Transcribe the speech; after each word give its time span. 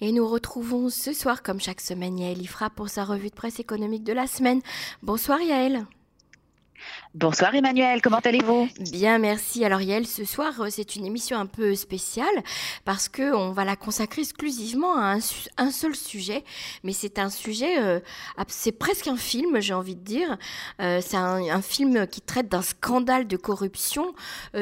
Et 0.00 0.12
nous 0.12 0.28
retrouvons 0.28 0.90
ce 0.90 1.12
soir, 1.12 1.42
comme 1.42 1.60
chaque 1.60 1.80
semaine, 1.80 2.18
Yael 2.18 2.42
Ifra 2.42 2.68
pour 2.68 2.90
sa 2.90 3.04
revue 3.04 3.30
de 3.30 3.34
presse 3.34 3.60
économique 3.60 4.04
de 4.04 4.12
la 4.12 4.26
semaine. 4.26 4.60
Bonsoir 5.02 5.40
Yael. 5.40 5.86
Bonsoir 7.14 7.54
Emmanuel, 7.54 8.02
comment 8.02 8.18
allez-vous? 8.18 8.68
Bien, 8.78 9.18
merci. 9.18 9.64
Alors 9.64 9.80
Yael, 9.80 10.06
ce 10.06 10.24
soir, 10.26 10.60
euh, 10.60 10.66
c'est 10.70 10.96
une 10.96 11.06
émission 11.06 11.38
un 11.38 11.46
peu 11.46 11.74
spéciale 11.74 12.42
parce 12.84 13.08
que 13.08 13.34
on 13.34 13.52
va 13.52 13.64
la 13.64 13.74
consacrer 13.74 14.20
exclusivement 14.20 14.98
à 14.98 15.16
un, 15.56 15.70
seul 15.70 15.96
sujet, 15.96 16.44
mais 16.84 16.92
c'est 16.92 17.18
un 17.18 17.30
sujet, 17.30 17.80
euh, 17.82 18.00
c'est 18.48 18.72
presque 18.72 19.06
un 19.08 19.16
film, 19.16 19.60
j'ai 19.60 19.72
envie 19.72 19.96
de 19.96 20.04
dire. 20.04 20.36
Euh, 20.82 21.00
c'est 21.00 21.16
un, 21.16 21.62
film 21.62 22.06
qui 22.06 22.20
traite 22.20 22.48
d'un 22.48 22.62
scandale 22.62 23.26
de 23.26 23.36
corruption 23.36 24.14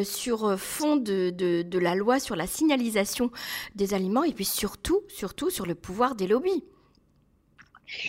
sur 0.04 0.58
fond 0.58 0.96
de, 0.96 1.30
de 1.30 1.78
la 1.78 1.94
loi 1.94 2.20
sur 2.20 2.36
la 2.36 2.46
signalisation 2.46 3.30
des 3.74 3.94
aliments 3.94 4.22
et 4.22 4.32
puis 4.32 4.44
surtout, 4.44 5.00
surtout 5.08 5.50
sur 5.50 5.66
le 5.66 5.74
pouvoir 5.74 6.14
des 6.14 6.28
lobbies. 6.28 6.62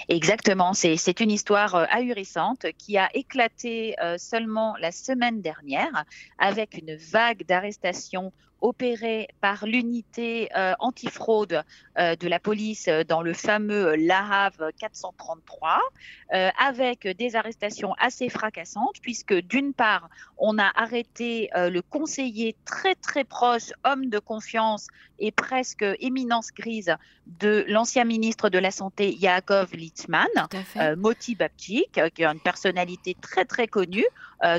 Exactement, 0.08 0.74
c'est 0.74 1.20
une 1.20 1.32
histoire 1.32 1.76
euh, 1.76 1.86
ahurissante 1.90 2.66
qui 2.78 2.98
a 2.98 3.10
éclaté 3.14 3.96
euh, 4.02 4.18
seulement 4.18 4.76
la 4.80 4.92
semaine 4.92 5.42
dernière 5.42 6.06
avec 6.38 6.78
une 6.78 6.96
vague 6.96 7.46
d'arrestations 7.46 8.32
opéré 8.62 9.28
par 9.42 9.66
l'unité 9.66 10.50
euh, 10.56 10.74
antifraude 10.80 11.64
euh, 11.98 12.16
de 12.16 12.28
la 12.28 12.40
police 12.40 12.90
dans 13.08 13.22
le 13.22 13.34
fameux 13.34 13.96
Lahav 13.96 14.72
433, 14.80 15.80
euh, 16.34 16.50
avec 16.60 17.08
des 17.08 17.36
arrestations 17.36 17.94
assez 18.00 18.30
fracassantes, 18.30 19.00
puisque 19.02 19.34
d'une 19.34 19.74
part, 19.74 20.10
on 20.38 20.58
a 20.58 20.72
arrêté 20.76 21.50
le 21.56 21.82
conseiller 21.82 22.56
très 22.66 22.96
très 22.96 23.24
proche, 23.24 23.72
homme 23.84 24.10
de 24.10 24.20
confiance 24.20 24.88
et 25.18 25.32
presque 25.32 25.86
éminence 26.00 26.52
grise 26.54 26.96
de 27.40 27.66
l'ancien 27.70 28.04
ministre 28.04 28.50
de 28.50 28.60
la 28.60 28.72
Santé 28.72 29.14
Yaakov 29.14 29.74
Litzman, 29.74 30.28
Moti 30.98 31.36
Babchik, 31.36 32.00
qui 32.14 32.26
a 32.26 32.32
une 32.32 32.40
personnalité 32.42 33.16
très 33.22 33.46
très 33.46 33.68
connue 33.68 34.06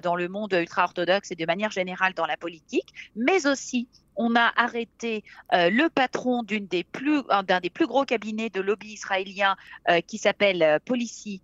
dans 0.03 0.17
le 0.17 0.29
monde 0.29 0.55
ultra-orthodoxe 0.55 1.31
et 1.31 1.35
de 1.35 1.45
manière 1.45 1.71
générale 1.71 2.15
dans 2.15 2.27
la 2.27 2.39
politique, 2.39 2.95
mais 3.15 3.47
aussi 3.47 3.86
on 4.17 4.35
a 4.35 4.53
arrêté 4.57 5.25
euh, 5.53 5.71
le 5.71 5.89
patron 5.89 6.43
d'un 6.43 7.61
des 7.61 7.71
plus 7.71 7.87
gros 7.87 8.05
cabinets 8.05 8.51
de 8.51 8.61
lobby 8.61 8.89
israélien 8.95 9.57
euh, 9.89 10.01
qui 10.01 10.19
s'appelle 10.19 10.63
euh, 10.63 10.79
Policy. 10.85 11.43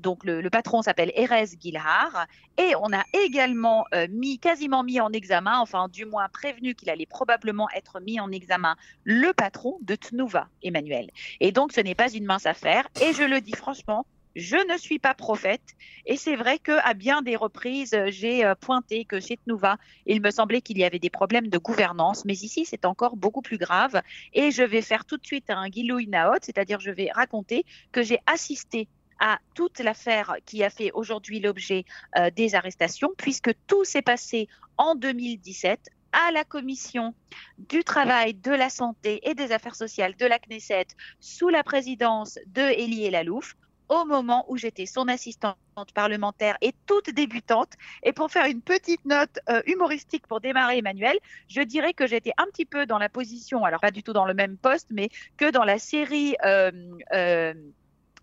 donc 0.00 0.24
le, 0.24 0.48
patron 0.50 0.82
s'appelle 0.82 1.12
Erez 1.14 1.46
Gilhar. 1.60 2.26
Et 2.58 2.74
on 2.80 2.92
a 2.92 3.04
également 3.12 3.84
mis, 4.10 4.38
quasiment 4.38 4.82
mis 4.82 5.00
en 5.00 5.12
examen, 5.12 5.58
enfin 5.60 5.88
du 5.88 6.06
moins 6.06 6.28
prévenu 6.28 6.74
qu'il 6.74 6.90
allait 6.90 7.06
probablement 7.06 7.68
être 7.76 8.00
mis 8.00 8.18
en 8.20 8.30
examen, 8.32 8.76
le 9.04 9.32
patron 9.32 9.78
de 9.82 9.94
Tnuva, 9.96 10.48
Emmanuel. 10.62 11.10
Et 11.40 11.52
donc 11.52 11.72
ce 11.72 11.80
n'est 11.80 11.94
pas 11.94 12.10
une 12.10 12.24
mince 12.24 12.46
affaire. 12.46 12.88
Et 13.00 13.12
je 13.12 13.22
le 13.22 13.40
dis 13.40 13.54
franchement, 13.54 14.06
je 14.34 14.56
ne 14.56 14.76
suis 14.78 14.98
pas 14.98 15.14
prophète. 15.14 15.62
Et 16.06 16.16
c'est 16.16 16.36
vrai 16.36 16.58
qu'à 16.58 16.94
bien 16.94 17.22
des 17.22 17.36
reprises, 17.36 17.96
j'ai 18.08 18.44
euh, 18.44 18.54
pointé 18.54 19.04
que 19.04 19.20
chez 19.20 19.36
Tnuva, 19.36 19.76
il 20.06 20.20
me 20.20 20.30
semblait 20.30 20.60
qu'il 20.60 20.78
y 20.78 20.84
avait 20.84 20.98
des 20.98 21.10
problèmes 21.10 21.48
de 21.48 21.58
gouvernance, 21.58 22.24
mais 22.24 22.34
ici 22.34 22.64
c'est 22.64 22.84
encore 22.84 23.16
beaucoup 23.16 23.42
plus 23.42 23.58
grave. 23.58 24.02
Et 24.32 24.50
je 24.50 24.62
vais 24.62 24.82
faire 24.82 25.04
tout 25.04 25.16
de 25.16 25.26
suite 25.26 25.50
un 25.50 25.66
Gilou 25.70 26.00
Naot, 26.06 26.38
c'est-à-dire 26.42 26.80
je 26.80 26.90
vais 26.90 27.10
raconter 27.12 27.64
que 27.92 28.02
j'ai 28.02 28.18
assisté 28.26 28.88
à 29.20 29.38
toute 29.54 29.78
l'affaire 29.78 30.36
qui 30.44 30.64
a 30.64 30.70
fait 30.70 30.90
aujourd'hui 30.92 31.40
l'objet 31.40 31.84
euh, 32.18 32.30
des 32.30 32.54
arrestations, 32.54 33.12
puisque 33.16 33.52
tout 33.66 33.84
s'est 33.84 34.02
passé 34.02 34.48
en 34.76 34.96
2017 34.96 35.90
à 36.12 36.30
la 36.30 36.44
commission 36.44 37.14
du 37.58 37.82
travail, 37.82 38.34
de 38.34 38.52
la 38.52 38.70
santé 38.70 39.28
et 39.28 39.34
des 39.34 39.52
affaires 39.52 39.74
sociales 39.74 40.14
de 40.16 40.26
la 40.26 40.38
Knesset 40.38 40.86
sous 41.20 41.48
la 41.48 41.64
présidence 41.64 42.38
de 42.46 42.62
Elie 42.62 43.10
Lalouf 43.10 43.56
au 43.88 44.04
moment 44.04 44.44
où 44.48 44.56
j'étais 44.56 44.86
son 44.86 45.08
assistante 45.08 45.56
parlementaire 45.94 46.56
et 46.60 46.72
toute 46.86 47.10
débutante. 47.10 47.72
Et 48.02 48.12
pour 48.12 48.30
faire 48.30 48.46
une 48.46 48.62
petite 48.62 49.04
note 49.04 49.38
euh, 49.48 49.62
humoristique 49.66 50.26
pour 50.26 50.40
démarrer, 50.40 50.78
Emmanuel, 50.78 51.18
je 51.48 51.60
dirais 51.60 51.92
que 51.92 52.06
j'étais 52.06 52.32
un 52.36 52.46
petit 52.46 52.64
peu 52.64 52.86
dans 52.86 52.98
la 52.98 53.08
position, 53.08 53.64
alors 53.64 53.80
pas 53.80 53.90
du 53.90 54.02
tout 54.02 54.12
dans 54.12 54.24
le 54.24 54.34
même 54.34 54.56
poste, 54.56 54.88
mais 54.90 55.08
que 55.36 55.50
dans 55.50 55.64
la 55.64 55.78
série 55.78 56.36
euh, 56.44 56.70
euh, 57.12 57.54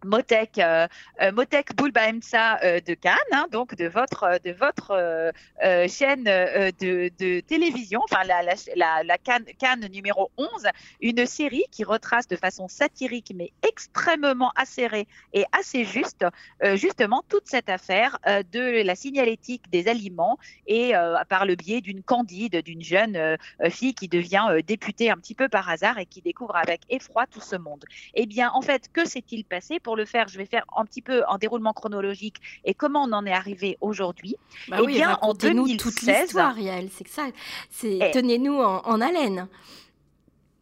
Motek, 0.04 0.58
euh, 0.58 0.88
euh, 1.22 1.32
Motek 1.32 1.70
euh, 1.80 2.80
de 2.82 2.94
Cannes, 2.96 3.18
hein, 3.32 3.48
donc 3.52 3.76
de 3.76 3.88
votre, 3.88 4.40
de 4.44 4.52
votre 4.52 4.92
euh, 4.92 5.88
chaîne 5.88 6.24
de, 6.24 7.40
télévision, 7.42 8.02
enfin 8.04 8.24
la, 8.24 8.42
la, 8.44 9.04
la, 9.04 9.18
Cannes, 9.18 9.46
Cannes, 9.60 9.88
numéro 9.92 10.32
11, 10.38 10.48
une 11.02 11.26
série 11.26 11.66
qui 11.72 11.84
retrace 11.84 12.28
de 12.28 12.36
façon 12.36 12.68
satirique 12.68 13.32
mais 13.36 13.52
extrêmement 13.68 14.52
acérée 14.56 15.08
et 15.34 15.46
assez 15.52 15.86
juste, 15.86 16.26
justement 16.76 17.24
toute 17.30 17.48
cette 17.48 17.70
affaire 17.70 18.18
de 18.26 18.84
la 18.84 18.96
signalétique 18.96 19.70
des 19.70 19.88
aliments 19.88 20.38
et 20.68 20.94
par 21.30 21.46
le 21.46 21.56
biais 21.56 21.82
d'une 21.82 22.04
candide, 22.04 22.58
d'une 22.64 22.82
jeune 22.82 23.38
fille 23.70 23.94
qui 23.94 24.08
devient 24.08 24.48
députée 24.66 25.10
un 25.10 25.18
petit 25.18 25.36
peu 25.36 25.50
par 25.50 25.70
hasard 25.70 25.98
et 26.00 26.06
qui 26.06 26.22
découvre 26.22 26.56
avec 26.56 26.82
effroi 26.90 27.26
tout 27.28 27.42
ce 27.42 27.56
monde. 27.56 27.84
Eh 28.14 28.26
bien, 28.26 28.52
en 28.54 28.62
fait, 28.62 28.90
que 28.92 29.06
s'est-il 29.06 29.46
passé 29.46 29.80
pour 29.80 29.91
le 29.96 30.06
faire, 30.06 30.28
je 30.28 30.38
vais 30.38 30.46
faire 30.46 30.66
un 30.76 30.86
petit 30.86 31.02
peu 31.02 31.24
en 31.28 31.38
déroulement 31.38 31.74
chronologique 31.74 32.38
et 32.66 32.74
comment 32.74 33.04
on 33.04 33.12
en 33.14 33.26
est 33.26 33.34
arrivé 33.34 33.78
aujourd'hui. 33.82 34.36
Bah 34.68 34.78
eh 34.82 34.88
bien, 34.88 35.18
en 35.22 35.34
2016, 35.34 35.78
toute 35.78 36.02
l'histoire, 36.02 36.56
c'est 36.92 37.04
que 37.04 37.10
ça. 37.10 37.28
C'est 37.70 38.00
eh. 38.02 38.12
tenez-nous 38.12 38.60
en 38.60 39.02
haleine. 39.02 39.48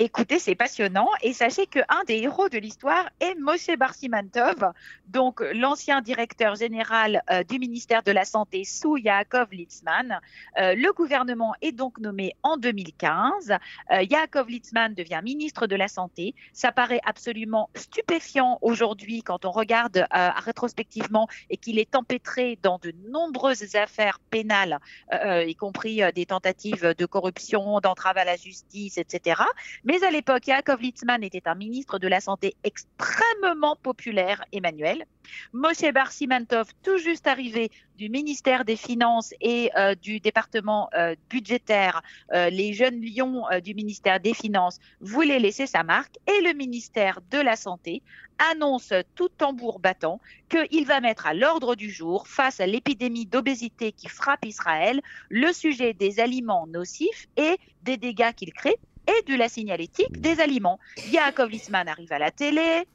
Écoutez, 0.01 0.39
c'est 0.39 0.55
passionnant 0.55 1.09
et 1.21 1.33
sachez 1.33 1.67
qu'un 1.67 2.05
des 2.07 2.19
héros 2.19 2.47
de 2.47 2.57
l'histoire 2.57 3.09
est 3.19 3.35
Moshe 3.35 3.69
Barsimantov, 3.77 4.71
donc 5.07 5.41
l'ancien 5.53 5.99
directeur 5.99 6.55
général 6.55 7.21
euh, 7.29 7.43
du 7.43 7.59
ministère 7.59 8.01
de 8.01 8.13
la 8.13 8.23
Santé 8.23 8.63
sous 8.63 8.95
Yaakov 8.95 9.49
Litzman. 9.51 10.21
Euh, 10.57 10.73
le 10.73 10.93
gouvernement 10.93 11.53
est 11.61 11.73
donc 11.73 11.99
nommé 11.99 12.33
en 12.43 12.55
2015. 12.55 13.57
Euh, 13.91 14.01
Yaakov 14.03 14.47
Litzman 14.47 14.93
devient 14.93 15.19
ministre 15.21 15.67
de 15.67 15.75
la 15.75 15.89
Santé. 15.89 16.33
Ça 16.53 16.71
paraît 16.71 17.01
absolument 17.05 17.69
stupéfiant 17.75 18.57
aujourd'hui 18.61 19.21
quand 19.21 19.43
on 19.43 19.51
regarde 19.51 20.05
rétrospectivement 20.11 21.27
et 21.49 21.57
qu'il 21.57 21.77
est 21.77 21.93
empêtré 21.93 22.57
dans 22.63 22.77
de 22.77 22.93
nombreuses 23.09 23.75
affaires 23.75 24.19
pénales, 24.29 24.79
y 25.11 25.55
compris 25.55 26.01
des 26.13 26.25
tentatives 26.25 26.95
de 26.97 27.05
corruption, 27.05 27.81
d'entrave 27.81 28.17
à 28.17 28.23
la 28.23 28.37
justice, 28.37 28.97
etc. 28.97 29.41
Mais 29.89 30.03
à 30.03 30.11
l'époque, 30.11 30.45
Yaakov 30.45 30.81
Litzman 30.81 31.23
était 31.23 31.47
un 31.47 31.55
ministre 31.55 31.97
de 31.97 32.07
la 32.07 32.21
Santé 32.21 32.55
extrêmement 32.63 33.75
populaire, 33.75 34.45
Emmanuel. 34.51 35.03
Moshe 35.51 35.91
Barsimantov, 35.91 36.67
tout 36.83 36.99
juste 36.99 37.25
arrivé 37.25 37.71
du 37.97 38.07
ministère 38.07 38.65
des 38.65 38.75
Finances 38.75 39.33
et 39.41 39.71
euh, 39.75 39.95
du 39.95 40.19
département 40.19 40.91
euh, 40.93 41.15
budgétaire, 41.31 42.03
euh, 42.33 42.51
les 42.51 42.71
jeunes 42.73 43.01
lions 43.01 43.45
du 43.63 43.73
ministère 43.73 44.19
des 44.19 44.35
Finances 44.35 44.77
voulaient 45.01 45.39
laisser 45.39 45.65
sa 45.65 45.81
marque 45.81 46.17
et 46.27 46.39
le 46.43 46.53
ministère 46.53 47.19
de 47.31 47.39
la 47.39 47.55
Santé 47.55 48.03
annonce 48.51 48.93
tout 49.15 49.29
tambour 49.29 49.79
battant 49.79 50.21
qu'il 50.49 50.85
va 50.85 51.01
mettre 51.01 51.25
à 51.25 51.33
l'ordre 51.33 51.73
du 51.73 51.89
jour, 51.89 52.27
face 52.27 52.59
à 52.59 52.67
l'épidémie 52.67 53.25
d'obésité 53.25 53.91
qui 53.91 54.07
frappe 54.07 54.45
Israël, 54.45 55.01
le 55.29 55.51
sujet 55.51 55.95
des 55.95 56.19
aliments 56.19 56.67
nocifs 56.67 57.27
et 57.37 57.57
des 57.81 57.97
dégâts 57.97 58.33
qu'ils 58.33 58.53
créent 58.53 58.77
et 59.09 59.31
de 59.31 59.35
la 59.35 59.49
signalétique 59.49 60.21
des 60.21 60.39
aliments. 60.39 60.79
Yaakov 61.11 61.49
Litzman 61.49 61.87
arrive 61.87 62.11
à 62.13 62.19
la 62.19 62.31
télé. 62.31 62.87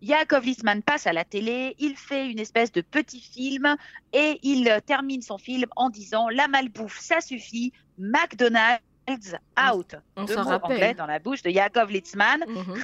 Yaakov 0.00 0.44
Litzman 0.44 0.82
passe 0.82 1.06
à 1.06 1.12
la 1.12 1.24
télé, 1.24 1.74
il 1.78 1.96
fait 1.96 2.30
une 2.30 2.38
espèce 2.38 2.70
de 2.70 2.82
petit 2.82 3.20
film 3.20 3.76
et 4.12 4.38
il 4.42 4.80
termine 4.86 5.22
son 5.22 5.38
film 5.38 5.66
en 5.74 5.90
disant 5.90 6.28
La 6.28 6.46
malbouffe, 6.46 7.00
ça 7.00 7.20
suffit, 7.20 7.72
McDonald's 7.98 8.82
out. 9.08 9.94
On 10.16 10.24
Deux 10.24 10.36
mots 10.36 10.50
anglais 10.50 10.94
dans 10.94 11.06
la 11.06 11.18
bouche 11.18 11.42
de 11.42 11.50
Yaakov 11.50 11.90
Litzman, 11.90 12.44
mm 12.46 12.74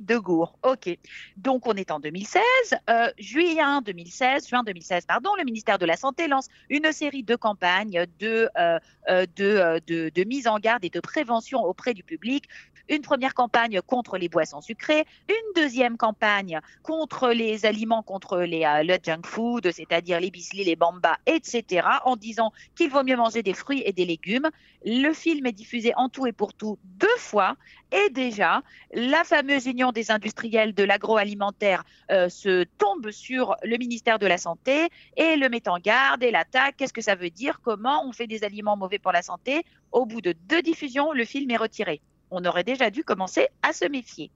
de 0.00 0.16
Gour. 0.16 0.58
Ok. 0.62 0.88
Donc 1.36 1.66
on 1.66 1.74
est 1.74 1.90
en 1.90 2.00
2016, 2.00 2.42
euh, 2.90 3.10
juin 3.18 3.80
2016, 3.82 4.48
juin 4.48 4.62
2016, 4.62 5.06
pardon, 5.06 5.30
le 5.36 5.44
ministère 5.44 5.78
de 5.78 5.86
la 5.86 5.96
Santé 5.96 6.28
lance 6.28 6.48
une 6.68 6.90
série 6.92 7.22
de 7.22 7.36
campagnes 7.36 8.06
de, 8.18 8.48
euh, 8.58 8.78
euh, 9.08 9.26
de, 9.36 9.80
de, 9.86 10.10
de 10.14 10.24
mise 10.24 10.46
en 10.46 10.58
garde 10.58 10.84
et 10.84 10.90
de 10.90 11.00
prévention 11.00 11.62
auprès 11.64 11.94
du 11.94 12.02
public 12.02 12.48
une 12.88 13.02
première 13.02 13.34
campagne 13.34 13.80
contre 13.82 14.18
les 14.18 14.28
boissons 14.28 14.60
sucrées, 14.60 15.06
une 15.28 15.62
deuxième 15.62 15.96
campagne 15.96 16.60
contre 16.82 17.30
les 17.30 17.66
aliments, 17.66 18.02
contre 18.02 18.40
les, 18.40 18.60
le 18.84 18.96
junk 19.02 19.22
food, 19.24 19.70
c'est-à-dire 19.72 20.20
les 20.20 20.30
bislis, 20.30 20.64
les 20.64 20.76
bambas, 20.76 21.18
etc., 21.26 21.86
en 22.04 22.16
disant 22.16 22.52
qu'il 22.74 22.90
vaut 22.90 23.04
mieux 23.04 23.16
manger 23.16 23.42
des 23.42 23.54
fruits 23.54 23.82
et 23.84 23.92
des 23.92 24.04
légumes. 24.04 24.48
Le 24.84 25.12
film 25.12 25.46
est 25.46 25.52
diffusé 25.52 25.92
en 25.96 26.08
tout 26.08 26.26
et 26.26 26.32
pour 26.32 26.54
tout 26.54 26.78
deux 26.84 27.06
fois. 27.18 27.56
Et 27.90 28.10
déjà, 28.10 28.62
la 28.92 29.24
fameuse 29.24 29.66
union 29.66 29.92
des 29.92 30.10
industriels 30.10 30.74
de 30.74 30.84
l'agroalimentaire 30.84 31.84
euh, 32.10 32.28
se 32.28 32.64
tombe 32.78 33.10
sur 33.10 33.56
le 33.64 33.76
ministère 33.76 34.18
de 34.18 34.26
la 34.26 34.38
Santé 34.38 34.88
et 35.16 35.36
le 35.36 35.48
met 35.48 35.68
en 35.68 35.78
garde 35.78 36.22
et 36.22 36.30
l'attaque. 36.30 36.76
Qu'est-ce 36.76 36.92
que 36.92 37.00
ça 37.00 37.14
veut 37.14 37.30
dire? 37.30 37.60
Comment 37.62 38.06
on 38.06 38.12
fait 38.12 38.26
des 38.26 38.44
aliments 38.44 38.76
mauvais 38.76 38.98
pour 38.98 39.12
la 39.12 39.22
santé? 39.22 39.64
Au 39.90 40.06
bout 40.06 40.20
de 40.20 40.34
deux 40.48 40.62
diffusions, 40.62 41.12
le 41.12 41.24
film 41.24 41.50
est 41.50 41.56
retiré. 41.56 42.00
On 42.30 42.44
aurait 42.44 42.64
déjà 42.64 42.90
dû 42.90 43.04
commencer 43.04 43.48
à 43.62 43.72
se 43.72 43.86
méfier. 43.86 44.30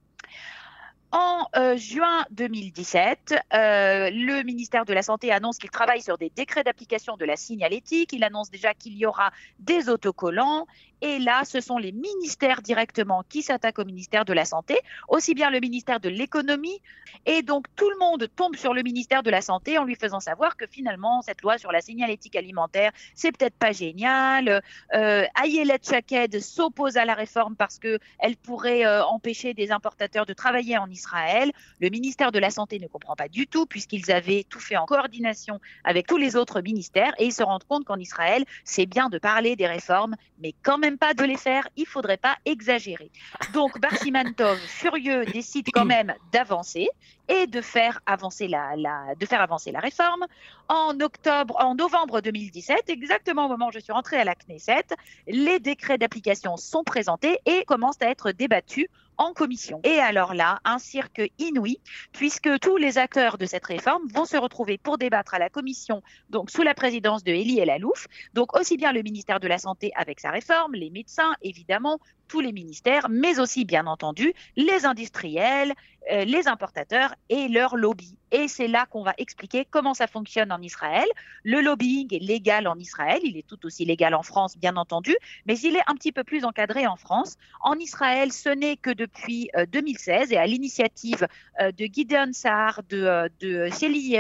En 1.13 1.47
euh, 1.57 1.77
juin 1.77 2.25
2017, 2.31 3.35
euh, 3.53 4.11
le 4.11 4.43
ministère 4.45 4.87
de 4.87 4.95
la 4.95 5.03
Santé 5.03 5.31
annonce 5.31 5.59
qu'il 5.59 5.69
travaille 5.69 6.01
sur 6.01 6.17
des 6.17 6.31
décrets 6.31 6.65
d'application 6.65 7.19
de 7.19 7.27
la 7.27 7.37
signalétique. 7.37 8.15
Il 8.15 8.25
annonce 8.25 8.51
déjà 8.51 8.73
qu'il 8.73 8.97
y 8.97 9.05
aura 9.05 9.31
des 9.59 9.91
autocollants. 9.91 10.67
Et 11.03 11.19
là, 11.19 11.43
ce 11.45 11.61
sont 11.61 11.79
les 11.79 11.91
ministères 11.91 12.63
directement 12.63 13.25
qui 13.29 13.43
s'attaquent 13.43 13.81
au 13.81 13.85
ministère 13.85 14.25
de 14.25 14.33
la 14.33 14.45
Santé, 14.45 14.79
aussi 15.09 15.35
bien 15.35 15.51
le 15.51 15.59
ministère 15.59 15.99
de 15.99 16.09
l'économie. 16.09 16.81
Et 17.27 17.43
donc, 17.43 17.67
tout 17.75 17.91
le 17.91 17.99
monde 17.99 18.29
tombe 18.37 18.55
sur 18.55 18.73
le 18.73 18.83
ministère 18.83 19.25
de 19.25 19.31
la 19.31 19.43
Santé 19.43 19.79
en 19.79 19.85
lui 19.85 19.97
faisant 19.97 20.21
savoir 20.21 20.57
que 20.57 20.65
finalement, 20.69 21.21
cette 21.23 21.43
loi 21.43 21.59
sur 21.59 21.73
la 21.73 21.81
signalétique 21.81 22.37
alimentaire, 22.37 22.93
c'est 23.17 23.37
peut-être 23.37 23.57
pas 23.57 23.73
génial. 23.73 24.63
Euh, 24.95 25.25
Ayelet 25.43 25.81
Chaked 25.83 26.39
s'oppose 26.41 26.97
à 26.97 27.05
la 27.05 27.15
réforme 27.15 27.57
parce 27.57 27.81
qu'elle 27.81 28.37
pourrait 28.41 28.87
euh, 28.87 29.05
empêcher 29.05 29.55
des 29.55 29.73
importateurs 29.73 30.25
de 30.25 30.35
travailler 30.35 30.79
en 30.79 30.89
Israël. 30.89 31.51
Le 31.81 31.91
ministère 31.91 32.31
de 32.31 32.39
la 32.39 32.51
Santé 32.51 32.79
ne 32.79 32.87
comprend 32.87 33.17
pas 33.17 33.29
du 33.29 33.49
tout 33.49 33.67
puisqu'ils 33.67 34.13
avaient 34.13 34.45
tout 34.49 34.61
fait 34.61 34.77
en 34.77 34.87
coordination 34.87 35.59
avec 35.83 36.07
tous 36.07 36.17
les 36.17 36.37
autres 36.37 36.61
ministères 36.61 37.13
et 37.19 37.27
ils 37.27 37.33
se 37.33 37.43
rendent 37.43 37.65
compte 37.65 37.85
qu'en 37.85 37.99
Israël, 37.99 38.45
c'est 38.63 38.87
bien 38.87 39.09
de 39.09 39.19
parler 39.19 39.57
des 39.57 39.67
réformes, 39.67 40.15
mais 40.39 40.55
quand 40.63 40.79
même 40.79 40.92
pas 40.99 41.15
de 41.15 41.25
les 41.25 41.37
faire, 41.37 41.69
il 41.77 41.87
faudrait 41.87 42.17
pas 42.17 42.37
exagérer. 42.45 43.11
Donc 43.53 43.81
Barsimantov, 43.81 44.59
furieux, 44.59 45.25
décide 45.27 45.69
quand 45.73 45.85
même 45.85 46.15
d'avancer 46.33 46.89
et 47.33 47.47
de 47.47 47.61
faire 47.63 48.01
avancer 48.05 48.47
la, 48.47 48.75
de 49.19 49.27
faire 49.27 49.41
avancer 49.41 49.73
la 49.73 49.81
réforme. 49.81 50.27
En 50.69 51.01
octobre, 51.01 51.57
en 51.59 51.75
novembre 51.75 52.21
2017, 52.21 52.91
exactement 52.91 53.47
au 53.47 53.49
moment 53.49 53.69
où 53.69 53.73
je 53.73 53.79
suis 53.79 53.93
rentrée 53.93 54.19
à 54.19 54.25
la 54.25 54.35
Knesset, 54.35 54.85
les 55.27 55.59
décrets 55.59 55.99
d'application 55.99 56.57
sont 56.57 56.85
présentés 56.85 57.39
et 57.47 57.65
commencent 57.65 58.03
à 58.03 58.11
être 58.11 58.33
débattus 58.33 58.89
en 59.19 59.33
commission. 59.33 59.81
Et 59.85 59.99
alors 59.99 60.35
là, 60.35 60.61
un 60.65 60.79
cirque 60.79 61.23
inouï, 61.39 61.79
puisque 62.13 62.59
tous 62.61 62.77
les 62.77 62.99
acteurs 62.99 63.39
de 63.39 63.47
cette 63.47 63.65
réforme 63.65 64.09
vont 64.09 64.25
se 64.25 64.37
retrouver 64.37 64.79
pour 64.79 64.99
débattre 64.99 65.35
à 65.35 65.39
la 65.39 65.49
commission, 65.49 66.03
donc 66.31 66.51
sous 66.51 66.63
la 66.63 66.75
présidence 66.75 67.23
de 67.23 67.33
Elie 67.33 67.61
El 67.61 67.71
Alouf, 67.71 68.07
donc 68.35 68.57
aussi 68.59 68.77
bien 68.77 68.93
le 68.93 69.03
ministère 69.03 69.41
de 69.41 69.49
la 69.49 69.59
Santé 69.59 69.93
avec 69.95 70.21
sa 70.21 70.31
réforme, 70.31 70.75
les 70.75 70.91
médecins, 70.91 71.35
évidemment, 71.43 71.99
tous 72.29 72.41
les 72.41 72.53
ministères, 72.53 73.09
mais 73.11 73.39
aussi, 73.39 73.65
bien 73.65 73.87
entendu, 73.87 74.33
les 74.57 74.87
industriels, 74.87 75.75
euh, 76.11 76.25
les 76.25 76.49
importateurs 76.49 77.15
et 77.29 77.47
leurs 77.49 77.77
lobbies. 77.77 78.17
Et 78.33 78.49
c'est 78.49 78.67
là 78.67 78.87
qu'on 78.87 79.05
va 79.05 79.15
expliquer 79.19 79.67
comment 79.71 79.95
ça 79.95 80.07
fonctionne 80.07 80.51
en 80.51 80.61
Israël. 80.61 81.05
Le 81.45 81.61
lobbying 81.61 82.13
est 82.13 82.19
légal 82.19 82.67
en 82.67 82.77
Israël, 82.77 83.21
il 83.23 83.37
est 83.37 83.47
tout 83.47 83.65
aussi 83.67 83.85
légal 83.85 84.15
en 84.15 84.23
France, 84.23 84.57
bien 84.57 84.77
entendu, 84.77 85.15
mais 85.47 85.57
il 85.61 85.77
est 85.77 85.83
un 85.87 85.95
petit 85.95 86.11
peu 86.11 86.25
plus 86.25 86.45
encadré 86.45 86.87
en 86.87 86.97
France. 86.97 87.37
En 87.61 87.75
Israël, 87.75 88.33
ce 88.33 88.49
n'est 88.49 88.77
que 88.77 88.91
depuis 88.91 89.51
2016 89.71 90.31
euh, 90.31 90.35
et 90.35 90.39
à 90.39 90.47
l'initiative 90.47 91.29
euh, 91.61 91.71
de 91.71 91.85
Gideon 91.85 92.33
Saar, 92.33 92.81
de, 92.89 93.31
de 93.41 93.69
Shelly 93.71 94.17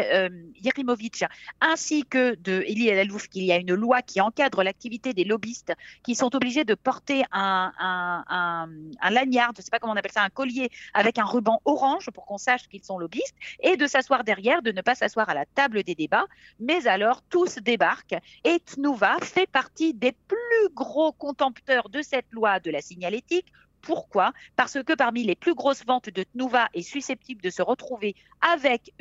Yerimovic, 0.62 1.24
ainsi 1.60 2.04
que 2.04 2.36
de 2.36 2.62
Elalouf, 2.66 3.28
qu'il 3.28 3.44
y 3.44 3.52
a 3.52 3.56
une 3.56 3.74
loi 3.74 4.02
qui 4.02 4.20
encadre 4.20 4.62
l'activité 4.62 5.14
des 5.14 5.24
lobbyistes 5.24 5.72
qui 6.04 6.14
sont 6.14 6.36
obligés 6.36 6.64
de 6.64 6.74
porter 6.74 7.24
un, 7.32 7.72
un, 7.78 8.68
un 9.00 9.10
lanyard, 9.10 9.52
je 9.56 9.60
ne 9.60 9.64
sais 9.64 9.70
pas 9.70 9.78
comment 9.78 9.94
on 9.94 9.96
appelle 9.96 10.12
ça, 10.12 10.22
un 10.22 10.30
collier 10.30 10.70
avec 10.94 11.18
un 11.18 11.24
ruban 11.24 11.60
orange 11.72 12.10
pour 12.10 12.26
qu'on 12.26 12.38
sache 12.38 12.68
qu'ils 12.68 12.84
sont 12.84 12.98
lobbyistes, 12.98 13.36
et 13.60 13.76
de 13.76 13.86
s'asseoir 13.86 14.24
derrière, 14.24 14.62
de 14.62 14.72
ne 14.72 14.82
pas 14.82 14.94
s'asseoir 14.94 15.28
à 15.28 15.34
la 15.34 15.46
table 15.46 15.82
des 15.82 15.94
débats. 15.94 16.26
Mais 16.60 16.86
alors, 16.86 17.22
tous 17.22 17.56
débarquent 17.56 18.16
et 18.44 18.60
Tnuva 18.60 19.16
fait 19.22 19.50
partie 19.50 19.94
des 19.94 20.12
plus 20.12 20.68
gros 20.74 21.12
contempteurs 21.12 21.88
de 21.88 22.02
cette 22.02 22.30
loi 22.32 22.60
de 22.60 22.70
la 22.70 22.80
signalétique 22.80 23.46
pourquoi? 23.82 24.32
Parce 24.56 24.82
que 24.82 24.94
parmi 24.94 25.24
les 25.24 25.34
plus 25.34 25.54
grosses 25.54 25.84
ventes 25.84 26.08
de 26.08 26.22
Tnuva 26.22 26.68
est 26.72 26.82
susceptible 26.82 27.42
de 27.42 27.50
se 27.50 27.62
retrouver 27.62 28.14
avec 28.40 28.92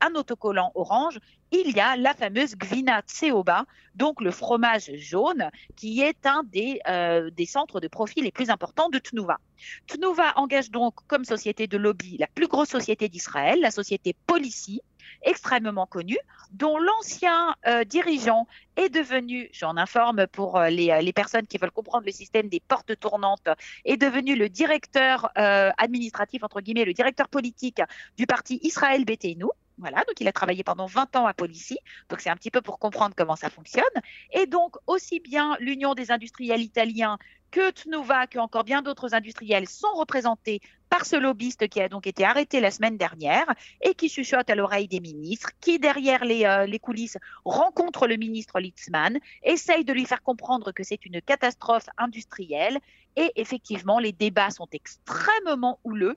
un 0.00 0.14
autocollant 0.14 0.72
orange, 0.74 1.18
il 1.52 1.70
y 1.76 1.80
a 1.80 1.96
la 1.96 2.14
fameuse 2.14 2.56
Gvina 2.56 3.02
Tseoba, 3.02 3.64
donc 3.94 4.20
le 4.20 4.30
fromage 4.30 4.90
jaune, 4.96 5.50
qui 5.76 6.00
est 6.00 6.26
un 6.26 6.42
des, 6.44 6.80
euh, 6.88 7.30
des 7.30 7.46
centres 7.46 7.80
de 7.80 7.86
profit 7.86 8.22
les 8.22 8.32
plus 8.32 8.50
importants 8.50 8.88
de 8.88 8.98
Tnuva. 8.98 9.38
Tnuva 9.86 10.32
engage 10.36 10.70
donc 10.70 10.94
comme 11.06 11.24
société 11.24 11.66
de 11.66 11.76
lobby 11.76 12.16
la 12.18 12.26
plus 12.26 12.48
grosse 12.48 12.70
société 12.70 13.08
d'Israël, 13.08 13.60
la 13.60 13.70
société 13.70 14.16
Policy, 14.26 14.80
extrêmement 15.22 15.86
connu, 15.86 16.16
dont 16.52 16.78
l'ancien 16.78 17.54
euh, 17.66 17.84
dirigeant 17.84 18.46
est 18.76 18.88
devenu, 18.88 19.48
j'en 19.52 19.76
informe 19.76 20.26
pour 20.26 20.58
euh, 20.58 20.68
les, 20.68 21.00
les, 21.02 21.12
personnes 21.12 21.46
qui 21.46 21.58
veulent 21.58 21.70
comprendre 21.70 22.04
le 22.06 22.12
système 22.12 22.48
des 22.48 22.60
portes 22.60 22.98
tournantes, 22.98 23.48
est 23.84 23.96
devenu 23.96 24.36
le 24.36 24.48
directeur 24.48 25.30
euh, 25.38 25.70
administratif, 25.78 26.42
entre 26.42 26.60
guillemets, 26.60 26.84
le 26.84 26.92
directeur 26.92 27.28
politique 27.28 27.80
du 28.16 28.26
parti 28.26 28.60
Israël 28.62 29.04
Betenu. 29.04 29.46
Voilà, 29.78 29.98
donc 30.06 30.20
il 30.20 30.28
a 30.28 30.32
travaillé 30.32 30.62
pendant 30.62 30.86
20 30.86 31.16
ans 31.16 31.26
à 31.26 31.34
Policy, 31.34 31.78
donc 32.08 32.20
c'est 32.20 32.30
un 32.30 32.36
petit 32.36 32.52
peu 32.52 32.62
pour 32.62 32.78
comprendre 32.78 33.14
comment 33.16 33.34
ça 33.34 33.50
fonctionne. 33.50 33.84
Et 34.32 34.46
donc 34.46 34.76
aussi 34.86 35.18
bien 35.18 35.56
l'Union 35.58 35.94
des 35.94 36.12
industriels 36.12 36.62
italiens 36.62 37.18
que 37.50 37.70
Tnuva, 37.72 38.26
que 38.26 38.38
encore 38.38 38.64
bien 38.64 38.82
d'autres 38.82 39.14
industriels 39.14 39.68
sont 39.68 39.92
représentés 39.94 40.60
par 40.90 41.06
ce 41.06 41.16
lobbyiste 41.16 41.68
qui 41.68 41.80
a 41.80 41.88
donc 41.88 42.06
été 42.06 42.24
arrêté 42.24 42.60
la 42.60 42.70
semaine 42.70 42.96
dernière 42.96 43.46
et 43.80 43.94
qui 43.94 44.08
chuchote 44.08 44.48
à 44.48 44.54
l'oreille 44.54 44.86
des 44.86 45.00
ministres, 45.00 45.50
qui 45.60 45.80
derrière 45.80 46.24
les, 46.24 46.44
euh, 46.44 46.66
les 46.66 46.78
coulisses 46.78 47.18
rencontre 47.44 48.06
le 48.06 48.16
ministre 48.16 48.60
Litzmann, 48.60 49.18
essaye 49.42 49.84
de 49.84 49.92
lui 49.92 50.04
faire 50.04 50.22
comprendre 50.22 50.70
que 50.70 50.84
c'est 50.84 51.04
une 51.04 51.20
catastrophe 51.20 51.88
industrielle 51.98 52.78
et 53.16 53.32
effectivement 53.36 53.98
les 53.98 54.12
débats 54.12 54.50
sont 54.50 54.68
extrêmement 54.72 55.80
houleux 55.84 56.16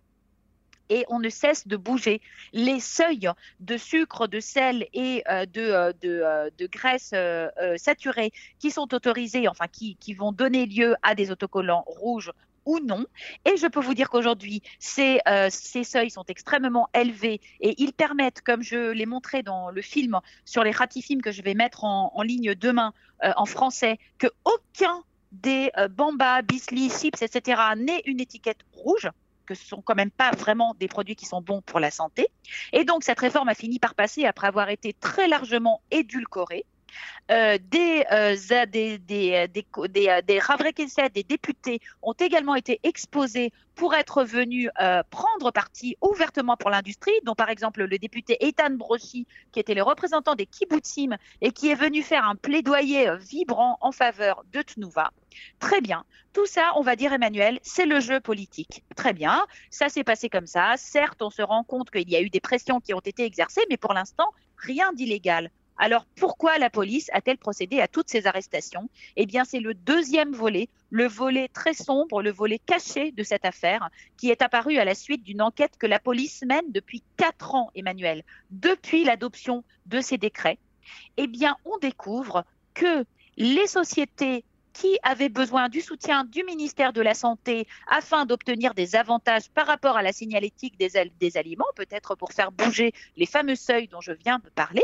et 0.89 1.05
on 1.09 1.19
ne 1.19 1.29
cesse 1.29 1.67
de 1.67 1.77
bouger. 1.77 2.21
Les 2.53 2.79
seuils 2.79 3.29
de 3.59 3.77
sucre, 3.77 4.27
de 4.27 4.39
sel 4.39 4.87
et 4.93 5.23
euh, 5.29 5.45
de, 5.45 5.61
euh, 5.61 5.93
euh, 6.05 6.49
de, 6.57 6.67
graisse 6.67 7.13
saturée 7.77 8.31
qui 8.59 8.71
sont 8.71 8.93
autorisés, 8.93 9.47
enfin 9.47 9.67
qui, 9.71 9.95
qui 9.97 10.13
vont 10.13 10.31
donner 10.31 10.65
lieu 10.65 10.95
à 11.03 11.15
des 11.15 11.31
autocollants 11.31 11.83
rouges 11.85 12.31
ou 12.65 12.79
non. 12.79 13.05
Et 13.45 13.55
je 13.55 13.67
peux 13.67 13.79
vous 13.79 13.93
dire 13.93 14.09
qu'aujourd'hui, 14.09 14.61
ces, 14.77 15.21
seuils 15.49 16.09
sont 16.09 16.25
extrêmement 16.27 16.89
élevés 16.93 17.39
et 17.61 17.81
ils 17.81 17.93
permettent, 17.93 18.41
comme 18.41 18.61
je 18.61 18.91
l'ai 18.91 19.05
montré 19.05 19.41
dans 19.41 19.69
le 19.69 19.81
film 19.81 20.19
sur 20.43 20.65
les 20.65 20.71
ratifimes 20.71 21.21
que 21.21 21.31
je 21.31 21.41
vais 21.41 21.53
mettre 21.53 21.85
en, 21.85 22.21
ligne 22.23 22.55
demain 22.55 22.93
en 23.23 23.45
français, 23.45 23.99
que 24.17 24.27
aucun 24.43 25.01
des 25.31 25.71
Bamba, 25.91 26.41
Bisli, 26.41 26.89
Chips, 26.89 27.21
etc. 27.21 27.61
n'ait 27.77 28.01
une 28.05 28.19
étiquette 28.19 28.59
rouge 28.73 29.09
que 29.47 29.55
ce 29.55 29.65
sont 29.65 29.81
quand 29.81 29.95
même 29.95 30.11
pas 30.11 30.31
vraiment 30.31 30.75
des 30.79 30.87
produits 30.87 31.15
qui 31.15 31.25
sont 31.25 31.41
bons 31.41 31.61
pour 31.61 31.79
la 31.79 31.89
santé. 31.89 32.27
Et 32.73 32.83
donc 32.85 33.03
cette 33.03 33.19
réforme 33.19 33.49
a 33.49 33.55
fini 33.55 33.79
par 33.79 33.95
passer 33.95 34.25
après 34.25 34.47
avoir 34.47 34.69
été 34.69 34.93
très 34.93 35.27
largement 35.27 35.81
édulcorée. 35.89 36.65
Euh, 37.29 37.57
des, 37.61 38.05
euh, 38.11 38.35
des, 38.67 38.97
des, 38.97 39.47
des, 39.47 39.65
des, 39.89 40.09
euh, 40.09 41.09
des 41.13 41.23
députés 41.23 41.79
ont 42.01 42.13
également 42.13 42.55
été 42.55 42.79
exposés 42.83 43.51
pour 43.75 43.93
être 43.93 44.23
venus 44.23 44.69
euh, 44.81 45.03
prendre 45.09 45.51
parti 45.51 45.97
ouvertement 46.01 46.55
pour 46.55 46.69
l'industrie, 46.69 47.13
dont 47.23 47.35
par 47.35 47.49
exemple 47.49 47.83
le 47.83 47.97
député 47.97 48.37
Ethan 48.39 48.71
Brochy, 48.71 49.27
qui 49.51 49.59
était 49.59 49.73
le 49.73 49.83
représentant 49.83 50.35
des 50.35 50.45
kibbutzim 50.45 51.17
et 51.41 51.51
qui 51.51 51.69
est 51.69 51.75
venu 51.75 52.01
faire 52.01 52.25
un 52.25 52.35
plaidoyer 52.35 53.09
vibrant 53.17 53.77
en 53.81 53.91
faveur 53.91 54.43
de 54.53 54.61
Tnuva. 54.61 55.11
Très 55.59 55.81
bien. 55.81 56.05
Tout 56.33 56.45
ça, 56.45 56.71
on 56.75 56.81
va 56.81 56.95
dire, 56.95 57.13
Emmanuel, 57.13 57.59
c'est 57.61 57.85
le 57.85 57.99
jeu 57.99 58.19
politique. 58.19 58.83
Très 58.95 59.13
bien. 59.13 59.45
Ça 59.69 59.89
s'est 59.89 60.03
passé 60.03 60.29
comme 60.29 60.47
ça. 60.47 60.75
Certes, 60.77 61.21
on 61.21 61.29
se 61.29 61.41
rend 61.41 61.63
compte 61.63 61.91
qu'il 61.91 62.09
y 62.09 62.15
a 62.15 62.21
eu 62.21 62.29
des 62.29 62.39
pressions 62.39 62.79
qui 62.79 62.93
ont 62.93 62.99
été 62.99 63.25
exercées, 63.25 63.63
mais 63.69 63.77
pour 63.77 63.93
l'instant, 63.93 64.29
rien 64.57 64.93
d'illégal. 64.93 65.51
Alors 65.77 66.05
pourquoi 66.15 66.57
la 66.57 66.69
police 66.69 67.09
a-t-elle 67.13 67.37
procédé 67.37 67.79
à 67.79 67.87
toutes 67.87 68.09
ces 68.09 68.25
arrestations? 68.25 68.89
Eh 69.15 69.25
bien, 69.25 69.45
c'est 69.45 69.59
le 69.59 69.73
deuxième 69.73 70.33
volet, 70.33 70.69
le 70.89 71.07
volet 71.07 71.49
très 71.49 71.73
sombre, 71.73 72.21
le 72.21 72.31
volet 72.31 72.59
caché 72.59 73.11
de 73.11 73.23
cette 73.23 73.45
affaire, 73.45 73.89
qui 74.17 74.31
est 74.31 74.41
apparu 74.41 74.77
à 74.77 74.85
la 74.85 74.95
suite 74.95 75.23
d'une 75.23 75.41
enquête 75.41 75.77
que 75.77 75.85
la 75.87 75.99
police 75.99 76.43
mène 76.43 76.71
depuis 76.71 77.03
quatre 77.15 77.53
ans, 77.53 77.69
Emmanuel, 77.75 78.23
depuis 78.49 79.03
l'adoption 79.03 79.63
de 79.85 80.01
ces 80.01 80.17
décrets. 80.17 80.57
Eh 81.17 81.27
bien, 81.27 81.57
on 81.65 81.77
découvre 81.77 82.43
que 82.73 83.05
les 83.35 83.67
sociétés 83.67 84.43
qui 84.73 84.97
avaient 85.01 85.29
besoin 85.29 85.69
du 85.69 85.81
soutien 85.81 86.23
du 86.23 86.43
ministère 86.43 86.93
de 86.93 87.01
la 87.01 87.15
Santé 87.15 87.67
afin 87.87 88.25
d'obtenir 88.25 88.75
des 88.75 88.95
avantages 88.95 89.49
par 89.49 89.65
rapport 89.65 89.97
à 89.97 90.03
la 90.03 90.13
signalétique 90.13 90.77
des, 90.77 91.11
des 91.19 91.37
aliments, 91.37 91.65
peut-être 91.75 92.15
pour 92.15 92.31
faire 92.31 92.51
bouger 92.51 92.93
les 93.15 93.25
fameux 93.25 93.55
seuils 93.55 93.87
dont 93.87 94.01
je 94.01 94.11
viens 94.11 94.37
de 94.37 94.49
parler, 94.49 94.83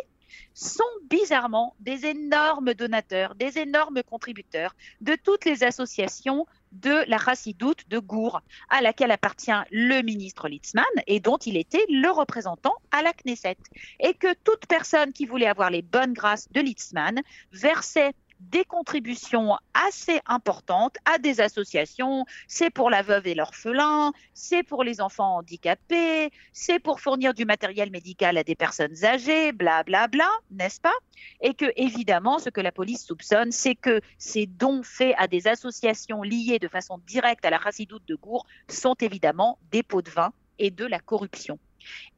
sont 0.53 0.83
bizarrement 1.09 1.75
des 1.79 2.05
énormes 2.05 2.73
donateurs, 2.73 3.35
des 3.35 3.57
énormes 3.57 4.03
contributeurs 4.03 4.75
de 5.01 5.15
toutes 5.15 5.45
les 5.45 5.63
associations 5.63 6.45
de 6.73 7.07
la 7.07 7.19
Chassidoute 7.19 7.87
de 7.89 7.99
Gour, 7.99 8.41
à 8.69 8.81
laquelle 8.81 9.11
appartient 9.11 9.51
le 9.71 10.01
ministre 10.01 10.47
Litzmann 10.47 10.85
et 11.07 11.19
dont 11.19 11.37
il 11.37 11.55
était 11.57 11.85
le 11.87 12.09
représentant 12.09 12.73
à 12.91 13.03
la 13.03 13.13
Knesset. 13.13 13.57
Et 13.99 14.13
que 14.13 14.33
toute 14.43 14.65
personne 14.67 15.13
qui 15.13 15.25
voulait 15.25 15.47
avoir 15.47 15.69
les 15.69 15.81
bonnes 15.81 16.13
grâces 16.13 16.51
de 16.51 16.61
Litzmann 16.61 17.21
versait 17.51 18.13
des 18.51 18.65
contributions 18.65 19.55
assez 19.73 20.19
importantes 20.25 20.97
à 21.05 21.17
des 21.17 21.41
associations. 21.41 22.25
C'est 22.47 22.69
pour 22.69 22.89
la 22.89 23.01
veuve 23.01 23.27
et 23.27 23.35
l'orphelin, 23.35 24.11
c'est 24.33 24.63
pour 24.63 24.83
les 24.83 25.01
enfants 25.01 25.37
handicapés, 25.37 26.31
c'est 26.51 26.79
pour 26.79 26.99
fournir 26.99 27.33
du 27.33 27.45
matériel 27.45 27.91
médical 27.91 28.37
à 28.37 28.43
des 28.43 28.55
personnes 28.55 29.03
âgées, 29.03 29.51
bla 29.51 29.83
bla 29.83 30.07
bla, 30.07 30.29
n'est-ce 30.51 30.81
pas? 30.81 30.93
Et 31.41 31.53
que 31.53 31.71
évidemment, 31.75 32.39
ce 32.39 32.49
que 32.49 32.61
la 32.61 32.71
police 32.71 33.05
soupçonne, 33.05 33.51
c'est 33.51 33.75
que 33.75 34.01
ces 34.17 34.45
dons 34.45 34.83
faits 34.83 35.15
à 35.17 35.27
des 35.27 35.47
associations 35.47 36.21
liées 36.21 36.59
de 36.59 36.67
façon 36.67 36.99
directe 37.07 37.45
à 37.45 37.49
la 37.49 37.57
racidoute 37.57 38.07
de 38.07 38.15
Gour 38.15 38.45
sont 38.67 38.95
évidemment 38.95 39.57
des 39.71 39.83
pots 39.83 40.01
de 40.01 40.09
vin 40.09 40.33
et 40.59 40.71
de 40.71 40.85
la 40.85 40.99
corruption. 40.99 41.59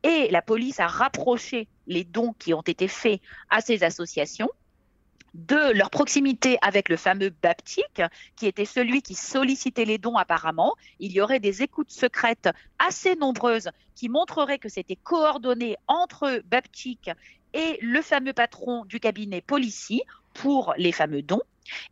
Et 0.04 0.30
la 0.30 0.42
police 0.42 0.80
a 0.80 0.88
rapproché 0.88 1.68
les 1.88 2.04
dons 2.04 2.34
qui 2.38 2.54
ont 2.54 2.62
été 2.62 2.88
faits 2.88 3.22
à 3.50 3.62
ces 3.62 3.84
associations 3.84 4.50
de 5.36 5.74
leur 5.74 5.90
proximité 5.90 6.58
avec 6.62 6.90
le 6.90 6.98
fameux 6.98 7.34
Baptique, 7.42 8.02
qui 8.36 8.48
était 8.48 8.66
celui 8.66 9.02
qui 9.02 9.16
sollicitait 9.16 9.86
les 9.86 9.98
dons 9.98 10.16
apparemment. 10.16 10.76
Il 11.00 11.12
y 11.12 11.22
aurait 11.22 11.40
des 11.40 11.62
écoutes 11.62 11.92
secrètes 11.92 12.50
assez 12.80 13.16
nombreuses 13.16 13.70
qui 13.96 14.10
montreraient 14.10 14.60
que 14.60 14.70
c'était 14.70 14.96
coordonné 14.96 15.76
entre 15.88 16.42
Baptique 16.46 17.12
et 17.54 17.78
le 17.82 18.02
fameux 18.02 18.34
patron 18.34 18.86
du 18.86 19.00
cabinet 19.00 19.42
policier 19.42 20.04
pour 20.34 20.74
les 20.78 20.92
fameux 20.92 21.22
dons. 21.22 21.42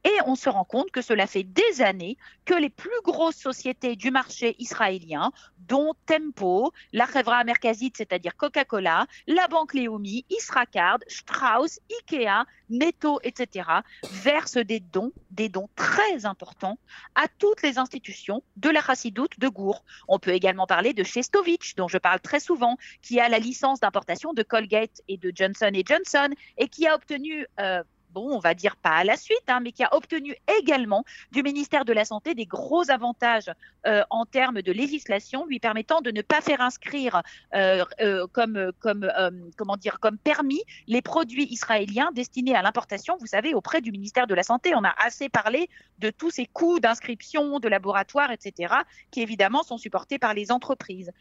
Et 0.03 0.13
on 0.25 0.35
se 0.35 0.49
rend 0.49 0.65
compte 0.65 0.91
que 0.91 1.01
cela 1.01 1.27
fait 1.27 1.43
des 1.43 1.81
années 1.81 2.17
que 2.45 2.53
les 2.53 2.69
plus 2.69 3.01
grosses 3.03 3.37
sociétés 3.37 3.95
du 3.95 4.11
marché 4.11 4.55
israélien, 4.59 5.31
dont 5.59 5.93
Tempo, 6.05 6.73
la 6.91 7.05
Revra 7.05 7.43
Merkazit, 7.43 7.93
c'est-à-dire 7.95 8.35
Coca-Cola, 8.35 9.07
la 9.27 9.47
banque 9.47 9.73
Leumi, 9.73 10.25
Isracard, 10.29 10.99
Strauss, 11.07 11.79
Ikea, 11.89 12.45
Netto, 12.69 13.19
etc., 13.23 13.69
versent 14.11 14.57
des 14.57 14.79
dons, 14.79 15.11
des 15.31 15.47
dons 15.47 15.69
très 15.75 16.25
importants 16.25 16.77
à 17.15 17.27
toutes 17.39 17.61
les 17.61 17.77
institutions 17.77 18.43
de 18.57 18.69
la 18.69 18.81
Chassidoute 18.81 19.39
de 19.39 19.47
Gour. 19.47 19.83
On 20.07 20.19
peut 20.19 20.31
également 20.31 20.67
parler 20.67 20.93
de 20.93 21.03
Shestovich, 21.03 21.75
dont 21.75 21.87
je 21.87 21.97
parle 21.97 22.19
très 22.19 22.39
souvent, 22.39 22.77
qui 23.01 23.19
a 23.19 23.29
la 23.29 23.39
licence 23.39 23.79
d'importation 23.79 24.33
de 24.33 24.43
Colgate 24.43 25.01
et 25.07 25.17
de 25.17 25.31
Johnson 25.33 25.71
Johnson 25.85 26.29
et 26.57 26.67
qui 26.67 26.87
a 26.87 26.95
obtenu 26.95 27.45
euh, 27.59 27.83
bon, 28.13 28.31
on 28.31 28.39
va 28.39 28.53
dire 28.53 28.75
pas 28.75 28.91
à 28.91 29.03
la 29.03 29.17
suite, 29.17 29.43
hein, 29.47 29.59
mais 29.61 29.71
qui 29.71 29.83
a 29.83 29.93
obtenu 29.93 30.35
également 30.59 31.03
du 31.31 31.43
ministère 31.43 31.85
de 31.85 31.93
la 31.93 32.05
Santé 32.05 32.35
des 32.35 32.45
gros 32.45 32.89
avantages 32.89 33.51
euh, 33.87 34.03
en 34.09 34.25
termes 34.25 34.61
de 34.61 34.71
législation, 34.71 35.45
lui 35.45 35.59
permettant 35.59 36.01
de 36.01 36.11
ne 36.11 36.21
pas 36.21 36.41
faire 36.41 36.61
inscrire 36.61 37.21
euh, 37.53 37.83
euh, 38.01 38.27
comme, 38.31 38.71
comme, 38.79 39.11
comment 39.57 39.77
dire, 39.77 39.99
comme 39.99 40.17
permis 40.17 40.61
les 40.87 41.01
produits 41.01 41.47
israéliens 41.51 42.11
destinés 42.13 42.55
à 42.55 42.61
l'importation. 42.61 43.17
Vous 43.19 43.27
savez, 43.27 43.53
auprès 43.53 43.81
du 43.81 43.91
ministère 43.91 44.27
de 44.27 44.35
la 44.35 44.43
Santé, 44.43 44.73
on 44.75 44.83
a 44.83 44.93
assez 45.03 45.29
parlé 45.29 45.69
de 45.99 46.09
tous 46.09 46.29
ces 46.29 46.45
coûts 46.45 46.79
d'inscription, 46.79 47.59
de 47.59 47.67
laboratoire, 47.67 48.31
etc., 48.31 48.73
qui 49.11 49.21
évidemment 49.21 49.63
sont 49.63 49.77
supportés 49.77 50.19
par 50.19 50.33
les 50.33 50.51
entreprises. 50.51 51.11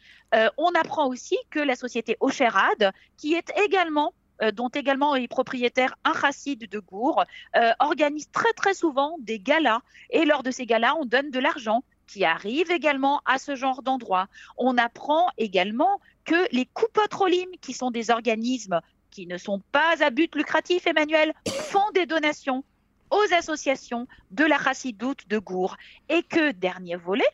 on 0.57 0.71
apprend 0.79 1.07
aussi 1.07 1.37
que 1.49 1.59
la 1.59 1.75
société 1.75 2.17
Ocherad, 2.19 2.91
qui 3.17 3.33
est 3.33 3.51
également 3.65 4.13
dont 4.51 4.69
également 4.69 5.15
est 5.15 5.27
propriétaire 5.27 5.95
un 6.03 6.13
chassid 6.13 6.69
de 6.69 6.79
Gour, 6.79 7.23
euh, 7.55 7.71
organise 7.79 8.29
très 8.31 8.51
très 8.53 8.73
souvent 8.73 9.17
des 9.19 9.39
galas. 9.39 9.79
Et 10.09 10.25
lors 10.25 10.43
de 10.43 10.51
ces 10.51 10.65
galas, 10.65 10.95
on 10.99 11.05
donne 11.05 11.31
de 11.31 11.39
l'argent 11.39 11.83
qui 12.07 12.25
arrive 12.25 12.69
également 12.71 13.21
à 13.25 13.39
ce 13.39 13.55
genre 13.55 13.81
d'endroit. 13.81 14.27
On 14.57 14.77
apprend 14.77 15.27
également 15.37 15.99
que 16.25 16.47
les 16.51 16.65
coupotrolim, 16.65 17.49
qui 17.61 17.73
sont 17.73 17.91
des 17.91 18.11
organismes 18.11 18.81
qui 19.09 19.27
ne 19.27 19.37
sont 19.37 19.61
pas 19.71 20.03
à 20.03 20.09
but 20.09 20.33
lucratif, 20.35 20.87
Emmanuel, 20.87 21.33
font 21.47 21.91
des 21.93 22.05
donations 22.05 22.63
aux 23.11 23.33
associations 23.33 24.07
de 24.31 24.43
la 24.43 24.57
chassidoute 24.57 25.27
de 25.27 25.37
Gour. 25.37 25.77
Et 26.09 26.23
que, 26.23 26.51
dernier 26.51 26.95
volet, 26.95 27.27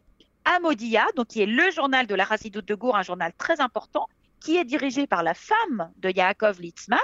Amodia, 0.44 1.08
donc 1.16 1.28
qui 1.28 1.42
est 1.42 1.46
le 1.46 1.72
journal 1.72 2.06
de 2.06 2.16
la 2.16 2.26
chassidoute 2.26 2.68
de 2.68 2.76
Gour, 2.76 2.98
un 2.98 3.04
journal 3.04 3.32
très 3.38 3.62
important, 3.62 4.10
qui 4.40 4.58
est 4.58 4.66
dirigé 4.66 5.08
par 5.08 5.24
la 5.24 5.34
femme 5.34 5.92
de 5.98 6.10
Yaakov 6.10 6.62
Litzman, 6.62 7.00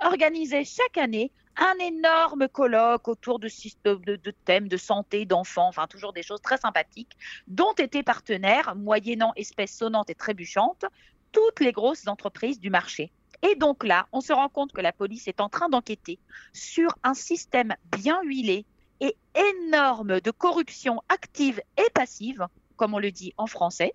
organisait 0.00 0.64
chaque 0.64 0.98
année 0.98 1.30
un 1.56 1.74
énorme 1.80 2.48
colloque 2.48 3.08
autour 3.08 3.38
de, 3.38 3.48
de, 3.84 4.30
thèmes 4.44 4.68
de 4.68 4.76
santé, 4.76 5.24
d'enfants, 5.24 5.68
enfin 5.68 5.86
toujours 5.86 6.12
des 6.12 6.22
choses 6.22 6.42
très 6.42 6.58
sympathiques, 6.58 7.16
dont 7.46 7.72
étaient 7.74 8.02
partenaires, 8.02 8.74
moyennant 8.76 9.32
espèces 9.36 9.76
sonnantes 9.76 10.10
et 10.10 10.14
trébuchantes, 10.14 10.84
toutes 11.32 11.60
les 11.60 11.72
grosses 11.72 12.06
entreprises 12.08 12.60
du 12.60 12.70
marché. 12.70 13.10
Et 13.42 13.54
donc 13.54 13.84
là, 13.84 14.06
on 14.12 14.20
se 14.20 14.32
rend 14.32 14.48
compte 14.48 14.72
que 14.72 14.80
la 14.80 14.92
police 14.92 15.28
est 15.28 15.40
en 15.40 15.48
train 15.48 15.68
d'enquêter 15.68 16.18
sur 16.52 16.96
un 17.02 17.14
système 17.14 17.74
bien 17.96 18.20
huilé 18.22 18.64
et 19.00 19.16
énorme 19.34 20.20
de 20.20 20.30
corruption 20.30 21.02
active 21.08 21.60
et 21.76 21.90
passive, 21.92 22.46
comme 22.76 22.94
on 22.94 22.98
le 22.98 23.10
dit 23.10 23.34
en 23.36 23.46
français, 23.46 23.94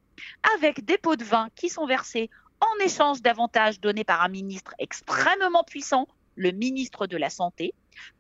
avec 0.56 0.86
des 0.86 0.98
pots 0.98 1.16
de 1.16 1.24
vin 1.24 1.50
qui 1.56 1.70
sont 1.70 1.86
versés 1.86 2.30
en 2.62 2.86
échange 2.86 3.22
d'avantages 3.22 3.80
donnés 3.80 4.04
par 4.04 4.22
un 4.22 4.30
ministre 4.30 4.74
extrêmement 4.80 5.64
puissant, 5.64 6.08
le 6.36 6.52
ministre 6.52 7.08
de 7.08 7.18
la 7.18 7.30
Santé, 7.30 7.74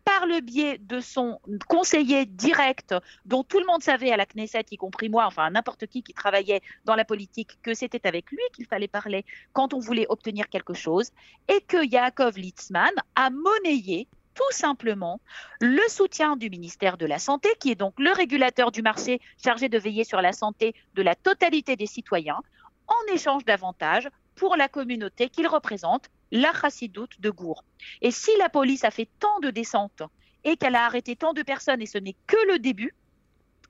par 0.03 0.25
le 0.25 0.41
biais 0.41 0.77
de 0.79 0.99
son 0.99 1.39
conseiller 1.67 2.25
direct, 2.25 2.93
dont 3.25 3.43
tout 3.43 3.59
le 3.59 3.65
monde 3.65 3.81
savait 3.81 4.11
à 4.11 4.17
la 4.17 4.25
Knesset, 4.25 4.65
y 4.71 4.77
compris 4.77 5.09
moi, 5.09 5.25
enfin 5.25 5.49
n'importe 5.49 5.87
qui 5.87 6.03
qui 6.03 6.13
travaillait 6.13 6.61
dans 6.85 6.95
la 6.95 7.05
politique, 7.05 7.57
que 7.63 7.73
c'était 7.73 8.05
avec 8.05 8.29
lui 8.31 8.43
qu'il 8.53 8.65
fallait 8.65 8.87
parler 8.87 9.25
quand 9.53 9.73
on 9.73 9.79
voulait 9.79 10.07
obtenir 10.09 10.49
quelque 10.49 10.73
chose, 10.73 11.11
et 11.47 11.61
que 11.61 11.85
Yaakov 11.85 12.37
Litzman 12.37 12.93
a 13.15 13.29
monnayé 13.29 14.07
tout 14.33 14.51
simplement 14.51 15.19
le 15.59 15.81
soutien 15.89 16.35
du 16.35 16.49
ministère 16.49 16.97
de 16.97 17.05
la 17.05 17.19
Santé, 17.19 17.49
qui 17.59 17.71
est 17.71 17.75
donc 17.75 17.93
le 17.97 18.11
régulateur 18.11 18.71
du 18.71 18.81
marché 18.81 19.19
chargé 19.43 19.69
de 19.69 19.77
veiller 19.77 20.03
sur 20.03 20.21
la 20.21 20.33
santé 20.33 20.73
de 20.95 21.01
la 21.01 21.15
totalité 21.15 21.75
des 21.75 21.85
citoyens, 21.85 22.41
en 22.87 23.13
échange 23.13 23.45
d'avantages 23.45 24.09
pour 24.41 24.55
la 24.55 24.67
communauté 24.67 25.29
qu'il 25.29 25.45
représente, 25.45 26.09
la 26.31 26.51
chassidoute 26.51 27.21
de 27.21 27.29
Gour. 27.29 27.63
Et 28.01 28.09
si 28.09 28.31
la 28.39 28.49
police 28.49 28.83
a 28.83 28.89
fait 28.89 29.07
tant 29.19 29.39
de 29.39 29.51
descentes 29.51 30.01
et 30.43 30.57
qu'elle 30.57 30.73
a 30.73 30.83
arrêté 30.83 31.15
tant 31.15 31.33
de 31.33 31.43
personnes, 31.43 31.79
et 31.79 31.85
ce 31.85 31.99
n'est 31.99 32.15
que 32.25 32.47
le 32.47 32.57
début, 32.57 32.95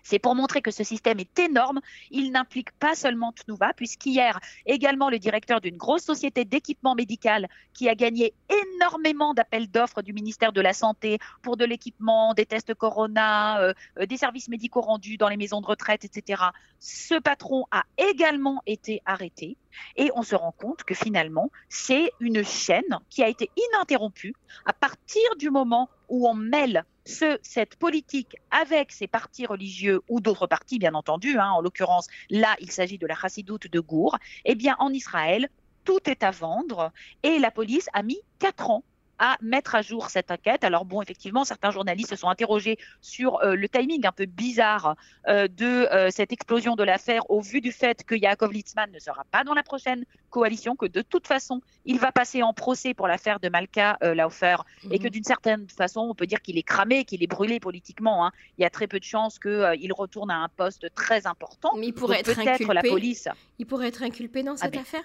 c'est 0.03 0.19
pour 0.19 0.35
montrer 0.35 0.61
que 0.61 0.71
ce 0.71 0.83
système 0.83 1.19
est 1.19 1.39
énorme. 1.39 1.79
Il 2.09 2.31
n'implique 2.31 2.71
pas 2.73 2.95
seulement 2.95 3.31
Tnuva, 3.33 3.73
puisqu'hier, 3.73 4.39
également 4.65 5.09
le 5.09 5.19
directeur 5.19 5.61
d'une 5.61 5.77
grosse 5.77 6.03
société 6.03 6.45
d'équipement 6.45 6.95
médical 6.95 7.47
qui 7.73 7.89
a 7.89 7.95
gagné 7.95 8.33
énormément 8.75 9.33
d'appels 9.33 9.69
d'offres 9.69 10.01
du 10.01 10.13
ministère 10.13 10.51
de 10.51 10.61
la 10.61 10.73
Santé 10.73 11.19
pour 11.41 11.57
de 11.57 11.65
l'équipement, 11.65 12.33
des 12.33 12.45
tests 12.45 12.73
Corona, 12.73 13.59
euh, 13.61 13.73
euh, 13.99 14.05
des 14.05 14.17
services 14.17 14.49
médicaux 14.49 14.81
rendus 14.81 15.17
dans 15.17 15.29
les 15.29 15.37
maisons 15.37 15.61
de 15.61 15.67
retraite, 15.67 16.05
etc. 16.05 16.43
Ce 16.79 17.15
patron 17.15 17.65
a 17.71 17.83
également 17.97 18.61
été 18.65 19.01
arrêté. 19.05 19.57
Et 19.95 20.11
on 20.15 20.23
se 20.23 20.35
rend 20.35 20.51
compte 20.51 20.83
que 20.83 20.93
finalement, 20.93 21.49
c'est 21.69 22.11
une 22.19 22.43
chaîne 22.43 22.99
qui 23.09 23.23
a 23.23 23.29
été 23.29 23.49
ininterrompue 23.55 24.33
à 24.65 24.73
partir 24.73 25.23
du 25.37 25.49
moment 25.49 25.89
où 26.09 26.27
on 26.27 26.33
mêle 26.33 26.83
cette 27.41 27.75
politique 27.75 28.37
avec 28.49 28.91
ces 28.91 29.07
partis 29.07 29.45
religieux 29.45 30.01
ou 30.09 30.19
d'autres 30.19 30.47
partis, 30.47 30.79
bien 30.79 30.93
entendu, 30.93 31.37
hein, 31.37 31.49
en 31.51 31.61
l'occurrence, 31.61 32.07
là, 32.29 32.55
il 32.59 32.71
s'agit 32.71 32.97
de 32.97 33.07
la 33.07 33.15
chassidoute 33.15 33.67
de 33.67 33.79
Gour, 33.79 34.17
eh 34.45 34.55
bien, 34.55 34.75
en 34.79 34.91
Israël, 34.91 35.49
tout 35.83 36.09
est 36.09 36.23
à 36.23 36.31
vendre 36.31 36.91
et 37.23 37.39
la 37.39 37.51
police 37.51 37.89
a 37.93 38.03
mis 38.03 38.19
quatre 38.39 38.69
ans 38.69 38.83
à 39.21 39.37
mettre 39.39 39.75
à 39.75 39.83
jour 39.83 40.09
cette 40.09 40.31
enquête. 40.31 40.63
Alors 40.63 40.83
bon, 40.83 40.99
effectivement, 40.99 41.45
certains 41.45 41.69
journalistes 41.69 42.09
se 42.09 42.15
sont 42.15 42.27
interrogés 42.27 42.77
sur 43.01 43.39
euh, 43.43 43.55
le 43.55 43.69
timing 43.69 44.05
un 44.07 44.11
peu 44.11 44.25
bizarre 44.25 44.95
euh, 45.27 45.47
de 45.47 45.87
euh, 45.93 46.09
cette 46.09 46.31
explosion 46.33 46.75
de 46.75 46.83
l'affaire 46.83 47.29
au 47.29 47.39
vu 47.39 47.61
du 47.61 47.71
fait 47.71 48.03
que 48.03 48.15
Yaakov 48.15 48.51
Litzman 48.51 48.91
ne 48.91 48.97
sera 48.97 49.23
pas 49.29 49.43
dans 49.43 49.53
la 49.53 49.61
prochaine 49.61 50.05
coalition, 50.31 50.75
que 50.75 50.87
de 50.87 51.03
toute 51.03 51.27
façon, 51.27 51.61
il 51.85 51.99
va 51.99 52.11
passer 52.11 52.41
en 52.41 52.51
procès 52.51 52.95
pour 52.95 53.07
l'affaire 53.07 53.39
de 53.39 53.47
Malka 53.47 53.97
Laufer 54.01 54.55
et 54.89 54.97
que 54.97 55.03
mhm. 55.03 55.09
d'une 55.09 55.23
certaine 55.23 55.69
façon, 55.69 56.01
on 56.01 56.15
peut 56.15 56.25
dire 56.25 56.41
qu'il 56.41 56.57
est 56.57 56.63
cramé, 56.63 57.05
qu'il 57.05 57.21
est 57.21 57.27
brûlé 57.27 57.59
politiquement. 57.59 58.25
Hein. 58.25 58.31
Il 58.57 58.63
y 58.63 58.65
a 58.65 58.71
très 58.71 58.87
peu 58.87 58.99
de 58.99 59.03
chances 59.03 59.37
qu'il 59.37 59.93
retourne 59.93 60.31
à 60.31 60.37
un 60.37 60.49
poste 60.49 60.91
très 60.95 61.27
important. 61.27 61.75
Mais 61.77 61.87
il 61.87 61.93
pourrait 61.93 62.21
être 62.21 62.39
inculpé. 62.39 62.73
La 62.73 62.81
police... 62.81 63.27
Il 63.59 63.67
pourrait 63.67 63.89
être 63.89 64.01
inculpé 64.01 64.41
dans 64.41 64.55
cette 64.55 64.75
ah, 64.75 64.79
affaire? 64.79 65.03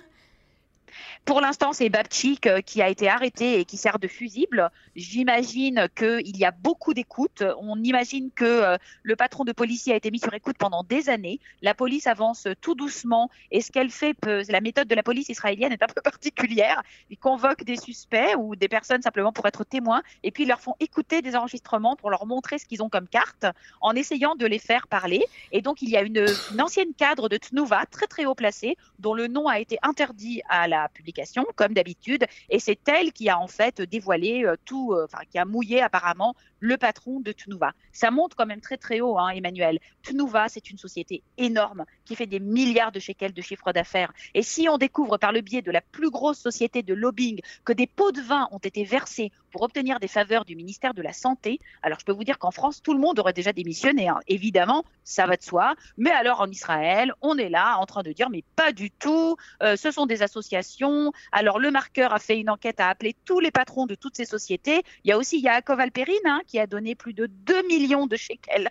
Pour 1.25 1.41
l'instant, 1.41 1.73
c'est 1.73 1.89
Babchik 1.89 2.47
euh, 2.47 2.61
qui 2.61 2.83
a 2.83 2.89
été 2.89 3.09
arrêté 3.09 3.59
et 3.59 3.65
qui 3.65 3.77
sert 3.77 3.99
de 3.99 4.07
fusible. 4.07 4.71
J'imagine 4.95 5.89
qu'il 5.97 6.37
y 6.37 6.45
a 6.45 6.53
beaucoup 6.53 6.95
d'écoutes. 6.95 7.43
On 7.59 7.83
imagine 7.83 8.31
que 8.31 8.45
euh, 8.45 8.77
le 9.03 9.17
patron 9.17 9.45
de 9.45 9.53
police 9.53 9.89
a 9.89 9.97
été 9.97 10.11
mis 10.11 10.21
sur 10.21 10.33
écoute 10.35 10.57
pendant 10.59 10.85
des 10.85 11.09
années. 11.09 11.41
La 11.63 11.75
police 11.75 12.07
avance 12.07 12.47
tout 12.61 12.75
doucement 12.75 13.31
et 13.51 13.61
ce 13.61 13.73
qu'elle 13.73 13.91
fait, 13.91 14.17
la 14.49 14.61
méthode 14.61 14.89
de 14.89 14.95
la 14.95 15.03
police 15.03 15.29
israélienne 15.29 15.73
est 15.73 15.83
un 15.83 15.89
peu 15.89 16.01
particulière. 16.05 16.83
Ils 17.11 17.19
convoquent 17.19 17.65
des 17.65 17.77
suspects 17.77 18.37
ou 18.39 18.55
des 18.55 18.69
personnes 18.69 19.03
simplement 19.03 19.33
pour 19.33 19.47
être 19.47 19.65
témoins 19.65 20.03
et 20.23 20.31
puis 20.31 20.45
ils 20.45 20.49
leur 20.49 20.61
font 20.61 20.75
écouter 20.81 21.23
des 21.23 21.35
enregistrements 21.35 21.97
pour 21.97 22.11
leur 22.11 22.27
montrer 22.27 22.59
ce 22.59 22.67
qu'ils 22.67 22.83
ont 22.83 22.89
comme 22.89 23.09
carte 23.09 23.47
en 23.81 23.95
essayant 23.95 24.37
de 24.37 24.47
les 24.47 24.59
faire 24.59 24.87
parler. 24.87 25.25
Et 25.53 25.61
donc, 25.61 25.83
il 25.83 25.91
y 25.91 25.97
a 25.97 26.03
une, 26.03 26.25
une 26.53 26.63
ancienne 26.63 26.95
cadre 26.97 27.29
de 27.29 27.37
Tnuva 27.37 27.85
très 27.87 28.07
très 28.07 28.27
haut 28.27 28.35
placée 28.35 28.77
dont 28.99 29.15
le 29.15 29.27
nom 29.27 29.49
a 29.49 29.59
été 29.59 29.79
interdit 29.83 30.43
à 30.49 30.69
la 30.69 30.86
publication, 30.89 31.45
comme 31.57 31.75
d'habitude, 31.75 32.27
et 32.51 32.59
c'est 32.59 32.79
elle 32.89 33.13
qui 33.13 33.29
a 33.29 33.39
en 33.39 33.49
fait 33.49 33.83
dévoilé 33.83 34.45
euh, 34.45 34.57
tout, 34.65 34.93
euh, 34.93 35.05
enfin 35.05 35.25
qui 35.31 35.39
a 35.39 35.45
mouillé 35.45 35.83
apparemment 35.83 36.35
le 36.61 36.77
patron 36.77 37.21
de 37.21 37.33
Tnuva. 37.33 37.73
Ça 37.93 38.11
monte 38.11 38.35
quand 38.35 38.47
même 38.47 38.61
très 38.61 38.77
très 38.77 39.01
haut, 39.01 39.19
hein, 39.19 39.29
Emmanuel. 39.31 39.79
Tnuva, 40.03 40.49
c'est 40.49 40.71
une 40.71 40.79
société 40.79 41.23
énorme 41.37 41.85
qui 42.05 42.15
fait 42.15 42.27
des 42.27 42.41
milliards 42.41 42.93
de 42.93 43.01
shekels 43.01 43.33
de 43.33 43.43
chiffre 43.43 43.73
d'affaires. 43.73 44.13
Et 44.35 44.43
si 44.43 44.69
on 44.69 44.79
découvre 44.79 45.19
par 45.19 45.33
le 45.33 45.41
biais 45.41 45.63
de 45.63 45.71
la 45.71 45.81
plus 45.81 46.11
grosse 46.11 46.39
société 46.39 46.83
de 46.83 46.95
lobbying 46.95 47.41
que 47.65 47.73
des 47.73 47.87
pots 47.87 48.13
de 48.13 48.21
vin 48.21 48.49
ont 48.53 48.59
été 48.59 48.85
versés 48.85 49.33
pour 49.51 49.63
obtenir 49.63 50.01
des 50.01 50.09
faveurs 50.09 50.45
du 50.45 50.55
ministère 50.55 50.95
de 50.95 51.03
la 51.03 51.13
Santé, 51.13 51.61
alors 51.83 51.99
je 51.99 52.05
peux 52.05 52.13
vous 52.13 52.25
dire 52.25 52.39
qu'en 52.39 52.51
France, 52.51 52.83
tout 52.83 52.93
le 52.93 53.01
monde 53.01 53.19
aurait 53.19 53.33
déjà 53.33 53.53
démissionné. 53.53 54.09
Hein. 54.09 54.21
Évidemment, 54.29 54.85
ça 55.05 55.27
va 55.27 55.37
de 55.37 55.43
soi. 55.43 55.75
Mais 55.97 56.11
alors 56.11 56.41
en 56.41 56.49
Israël, 56.49 57.13
on 57.23 57.39
est 57.39 57.49
là 57.49 57.79
en 57.79 57.87
train 57.87 58.03
de 58.03 58.13
dire 58.13 58.29
mais 58.31 58.45
pas 58.55 58.73
du 58.73 58.91
tout. 58.91 59.37
Euh, 59.63 59.77
ce 59.77 59.91
sont 59.91 60.07
des 60.07 60.23
associations. 60.23 61.13
Alors 61.33 61.59
le 61.59 61.71
marqueur 61.71 62.13
a 62.13 62.19
fait 62.19 62.39
une 62.39 62.51
enquête, 62.51 62.81
a 62.81 62.89
appelé 62.89 63.17
tous 63.25 63.41
les 63.41 63.51
patrons 63.51 63.87
de 63.87 63.95
toutes 63.95 64.17
ces 64.17 64.25
sociétés. 64.27 64.83
Il 65.05 65.09
y 65.09 65.13
a 65.13 65.19
aussi 65.19 65.41
Yaakov 65.41 65.81
Alperin 65.81 66.13
hein, 66.25 66.41
qui 66.47 66.59
a 66.59 66.67
donné 66.67 66.95
plus 66.95 67.13
de 67.13 67.27
2 67.27 67.67
millions 67.67 68.07
de 68.07 68.17
shekels 68.17 68.71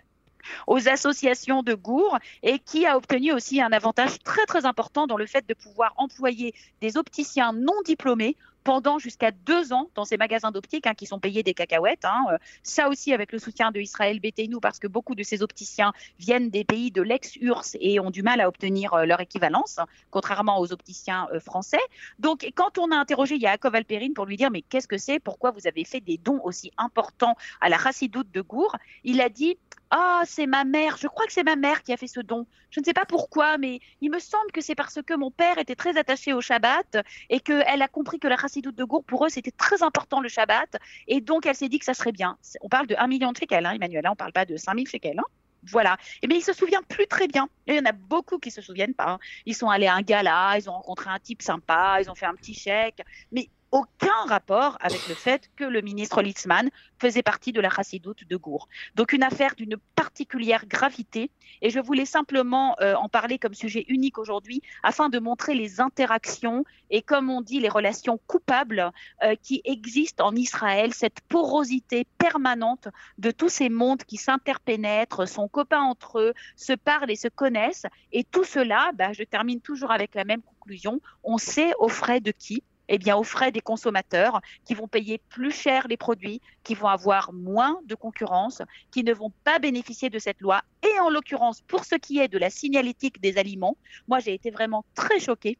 aux 0.66 0.88
associations 0.88 1.62
de 1.62 1.74
Gour 1.74 2.18
et 2.42 2.58
qui 2.58 2.86
a 2.86 2.96
obtenu 2.96 3.32
aussi 3.32 3.60
un 3.60 3.72
avantage 3.72 4.18
très 4.20 4.46
très 4.46 4.64
important 4.64 5.06
dans 5.06 5.16
le 5.16 5.26
fait 5.26 5.46
de 5.48 5.54
pouvoir 5.54 5.92
employer 5.96 6.54
des 6.80 6.96
opticiens 6.96 7.52
non 7.52 7.74
diplômés 7.84 8.36
pendant 8.66 8.98
jusqu'à 8.98 9.30
deux 9.30 9.72
ans 9.72 9.90
dans 9.94 10.04
ces 10.04 10.16
magasins 10.16 10.50
d'optique 10.50 10.88
hein, 10.88 10.94
qui 10.94 11.06
sont 11.06 11.20
payés 11.20 11.44
des 11.44 11.54
cacahuètes. 11.54 12.04
Hein. 12.04 12.26
Euh, 12.32 12.38
ça 12.64 12.88
aussi 12.88 13.12
avec 13.12 13.30
le 13.30 13.38
soutien 13.38 13.70
de 13.70 13.78
Israël 13.78 14.18
Béthénou 14.18 14.58
parce 14.58 14.80
que 14.80 14.88
beaucoup 14.88 15.14
de 15.14 15.22
ces 15.22 15.40
opticiens 15.40 15.92
viennent 16.18 16.50
des 16.50 16.64
pays 16.64 16.90
de 16.90 17.00
l'ex-URSS 17.00 17.76
et 17.78 18.00
ont 18.00 18.10
du 18.10 18.24
mal 18.24 18.40
à 18.40 18.48
obtenir 18.48 18.92
euh, 18.94 19.04
leur 19.04 19.20
équivalence, 19.20 19.78
contrairement 20.10 20.58
aux 20.58 20.72
opticiens 20.72 21.28
euh, 21.32 21.38
français. 21.38 21.78
Donc 22.18 22.50
quand 22.56 22.76
on 22.78 22.90
a 22.90 22.96
interrogé 22.96 23.36
Yaakov 23.36 23.72
Alperin 23.76 24.12
pour 24.16 24.26
lui 24.26 24.36
dire 24.36 24.50
mais 24.50 24.62
qu'est-ce 24.62 24.88
que 24.88 24.98
c'est, 24.98 25.20
pourquoi 25.20 25.52
vous 25.52 25.68
avez 25.68 25.84
fait 25.84 26.00
des 26.00 26.18
dons 26.18 26.40
aussi 26.42 26.72
importants 26.76 27.36
à 27.60 27.68
la 27.68 27.78
Chassidoute 27.78 28.32
de 28.32 28.40
Gour, 28.40 28.74
il 29.04 29.20
a 29.20 29.28
dit 29.28 29.56
ah, 29.90 30.22
c'est 30.24 30.46
ma 30.46 30.64
mère, 30.64 30.96
je 30.96 31.06
crois 31.06 31.26
que 31.26 31.32
c'est 31.32 31.44
ma 31.44 31.54
mère 31.54 31.82
qui 31.82 31.92
a 31.92 31.96
fait 31.96 32.08
ce 32.08 32.20
don. 32.20 32.46
Je 32.70 32.80
ne 32.80 32.84
sais 32.84 32.92
pas 32.92 33.04
pourquoi, 33.04 33.56
mais 33.56 33.80
il 34.00 34.10
me 34.10 34.18
semble 34.18 34.50
que 34.52 34.60
c'est 34.60 34.74
parce 34.74 35.00
que 35.00 35.14
mon 35.14 35.30
père 35.30 35.58
était 35.58 35.76
très 35.76 35.96
attaché 35.96 36.32
au 36.32 36.40
Shabbat 36.40 36.98
et 37.30 37.38
qu'elle 37.40 37.82
a 37.82 37.88
compris 37.88 38.18
que 38.18 38.26
la 38.26 38.36
chassidoute 38.36 38.74
de 38.74 38.84
Gour, 38.84 39.04
pour 39.04 39.24
eux, 39.24 39.28
c'était 39.28 39.52
très 39.52 39.82
important 39.82 40.20
le 40.20 40.28
Shabbat. 40.28 40.76
Et 41.06 41.20
donc, 41.20 41.46
elle 41.46 41.54
s'est 41.54 41.68
dit 41.68 41.78
que 41.78 41.84
ça 41.84 41.94
serait 41.94 42.12
bien. 42.12 42.36
On 42.62 42.68
parle 42.68 42.88
de 42.88 42.96
1 42.98 43.06
million 43.06 43.30
de 43.30 43.36
shekels, 43.36 43.64
hein, 43.64 43.72
Emmanuel, 43.72 44.04
hein, 44.06 44.10
on 44.10 44.12
ne 44.12 44.16
parle 44.16 44.32
pas 44.32 44.44
de 44.44 44.56
5000 44.56 44.88
shekels. 44.88 45.18
Hein. 45.18 45.24
Voilà. 45.70 45.96
Et 46.22 46.26
mais 46.26 46.36
il 46.36 46.42
se 46.42 46.52
souvient 46.52 46.82
plus 46.82 47.06
très 47.06 47.28
bien. 47.28 47.48
il 47.66 47.74
y 47.74 47.78
en 47.78 47.84
a 47.84 47.92
beaucoup 47.92 48.38
qui 48.38 48.50
se 48.50 48.60
souviennent 48.60 48.94
pas. 48.94 49.18
Ils 49.46 49.54
sont 49.54 49.68
allés 49.68 49.86
à 49.86 49.94
un 49.94 50.02
gala, 50.02 50.56
ils 50.58 50.68
ont 50.68 50.74
rencontré 50.74 51.10
un 51.10 51.18
type 51.18 51.42
sympa, 51.42 51.98
ils 52.00 52.10
ont 52.10 52.14
fait 52.14 52.26
un 52.26 52.34
petit 52.34 52.54
chèque. 52.54 53.02
Mais 53.32 53.48
aucun 53.72 54.24
rapport 54.26 54.78
avec 54.80 55.08
le 55.08 55.14
fait 55.14 55.50
que 55.56 55.64
le 55.64 55.80
ministre 55.80 56.22
Litzmann 56.22 56.70
faisait 56.98 57.22
partie 57.22 57.52
de 57.52 57.60
la 57.60 57.70
chassidoute 57.70 58.26
de 58.26 58.36
Gour. 58.36 58.68
Donc 58.94 59.12
une 59.12 59.22
affaire 59.22 59.54
d'une 59.54 59.76
particulière 59.94 60.66
gravité. 60.66 61.30
Et 61.62 61.70
je 61.70 61.80
voulais 61.80 62.06
simplement 62.06 62.76
euh, 62.80 62.94
en 62.94 63.08
parler 63.08 63.38
comme 63.38 63.54
sujet 63.54 63.84
unique 63.88 64.18
aujourd'hui 64.18 64.62
afin 64.82 65.08
de 65.08 65.18
montrer 65.18 65.54
les 65.54 65.80
interactions 65.80 66.64
et 66.90 67.02
comme 67.02 67.30
on 67.30 67.40
dit 67.40 67.60
les 67.60 67.68
relations 67.68 68.18
coupables 68.26 68.92
euh, 69.22 69.34
qui 69.42 69.60
existent 69.64 70.26
en 70.26 70.34
Israël, 70.34 70.94
cette 70.94 71.20
porosité 71.28 72.06
permanente 72.18 72.88
de 73.18 73.30
tous 73.30 73.48
ces 73.48 73.68
mondes 73.68 74.04
qui 74.04 74.16
s'interpénètrent, 74.16 75.28
sont 75.28 75.48
copains 75.48 75.82
entre 75.82 76.20
eux, 76.20 76.34
se 76.56 76.72
parlent 76.72 77.10
et 77.10 77.16
se 77.16 77.28
connaissent. 77.28 77.86
Et 78.12 78.24
tout 78.24 78.44
cela, 78.44 78.90
bah, 78.94 79.12
je 79.12 79.24
termine 79.24 79.60
toujours 79.60 79.90
avec 79.90 80.14
la 80.14 80.24
même 80.24 80.42
conclusion, 80.42 81.00
on 81.24 81.38
sait 81.38 81.72
aux 81.78 81.88
frais 81.88 82.20
de 82.20 82.30
qui 82.30 82.62
eh 82.88 82.98
bien, 82.98 83.16
aux 83.16 83.24
frais 83.24 83.52
des 83.52 83.60
consommateurs 83.60 84.40
qui 84.64 84.74
vont 84.74 84.88
payer 84.88 85.20
plus 85.28 85.50
cher 85.50 85.86
les 85.88 85.96
produits, 85.96 86.40
qui 86.62 86.74
vont 86.74 86.88
avoir 86.88 87.32
moins 87.32 87.80
de 87.86 87.94
concurrence, 87.94 88.62
qui 88.90 89.04
ne 89.04 89.12
vont 89.12 89.32
pas 89.44 89.58
bénéficier 89.58 90.10
de 90.10 90.18
cette 90.18 90.40
loi. 90.40 90.62
Et 90.82 90.98
en 91.00 91.10
l'occurrence, 91.10 91.62
pour 91.62 91.84
ce 91.84 91.96
qui 91.96 92.18
est 92.18 92.28
de 92.28 92.38
la 92.38 92.50
signalétique 92.50 93.20
des 93.20 93.38
aliments, 93.38 93.76
moi, 94.08 94.18
j'ai 94.20 94.34
été 94.34 94.50
vraiment 94.50 94.84
très 94.94 95.20
choquée 95.20 95.58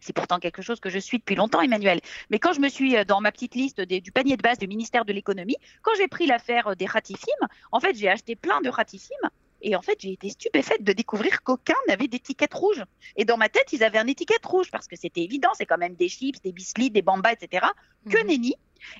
c'est 0.00 0.12
pourtant 0.12 0.38
quelque 0.38 0.62
chose 0.62 0.78
que 0.78 0.88
je 0.88 0.98
suis 0.98 1.18
depuis 1.18 1.34
longtemps, 1.34 1.60
Emmanuel. 1.60 2.00
Mais 2.30 2.38
quand 2.38 2.52
je 2.52 2.60
me 2.60 2.68
suis 2.68 2.96
euh, 2.96 3.04
dans 3.04 3.20
ma 3.20 3.32
petite 3.32 3.54
liste 3.54 3.80
du 3.80 4.12
panier 4.12 4.36
de 4.36 4.42
base 4.42 4.58
du 4.58 4.68
ministère 4.68 5.04
de 5.04 5.12
l'économie, 5.12 5.56
quand 5.82 5.92
j'ai 5.96 6.06
pris 6.06 6.26
l'affaire 6.26 6.68
euh, 6.68 6.74
des 6.74 6.86
ratifimes, 6.86 7.46
en 7.72 7.80
fait, 7.80 7.96
j'ai 7.96 8.08
acheté 8.08 8.36
plein 8.36 8.60
de 8.60 8.68
ratifimes 8.68 9.30
et 9.66 9.74
en 9.74 9.82
fait, 9.82 10.00
j'ai 10.00 10.12
été 10.12 10.30
stupéfaite 10.30 10.84
de 10.84 10.92
découvrir 10.92 11.42
qu'aucun 11.42 11.74
n'avait 11.88 12.06
d'étiquette 12.06 12.54
rouge. 12.54 12.84
Et 13.16 13.24
dans 13.24 13.36
ma 13.36 13.48
tête, 13.48 13.72
ils 13.72 13.82
avaient 13.82 13.98
un 13.98 14.06
étiquette 14.06 14.46
rouge 14.46 14.70
parce 14.70 14.86
que 14.86 14.94
c'était 14.94 15.22
évident, 15.22 15.48
c'est 15.54 15.66
quand 15.66 15.76
même 15.76 15.96
des 15.96 16.08
chips, 16.08 16.40
des 16.40 16.52
biscuits, 16.52 16.88
des 16.88 17.02
bambas, 17.02 17.32
etc. 17.32 17.66
Que 18.08 18.22
mhm. 18.22 18.28
nenni. 18.28 18.54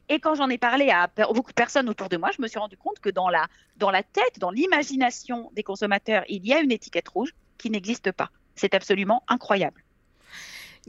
Et 0.08 0.18
quand 0.18 0.34
j'en 0.34 0.48
ai 0.48 0.58
parlé 0.58 0.90
à 0.90 1.08
beaucoup 1.32 1.52
de 1.52 1.54
personnes 1.54 1.88
autour 1.88 2.08
de 2.08 2.16
moi, 2.16 2.30
je 2.36 2.42
me 2.42 2.48
suis 2.48 2.58
rendu 2.58 2.76
compte 2.76 2.98
que 2.98 3.10
dans 3.10 3.28
la, 3.28 3.46
dans 3.76 3.92
la 3.92 4.02
tête, 4.02 4.40
dans 4.40 4.50
l'imagination 4.50 5.52
des 5.54 5.62
consommateurs, 5.62 6.24
il 6.28 6.44
y 6.44 6.52
a 6.52 6.58
une 6.58 6.72
étiquette 6.72 7.08
rouge 7.10 7.32
qui 7.58 7.70
n'existe 7.70 8.10
pas. 8.10 8.30
C'est 8.56 8.74
absolument 8.74 9.22
incroyable. 9.28 9.84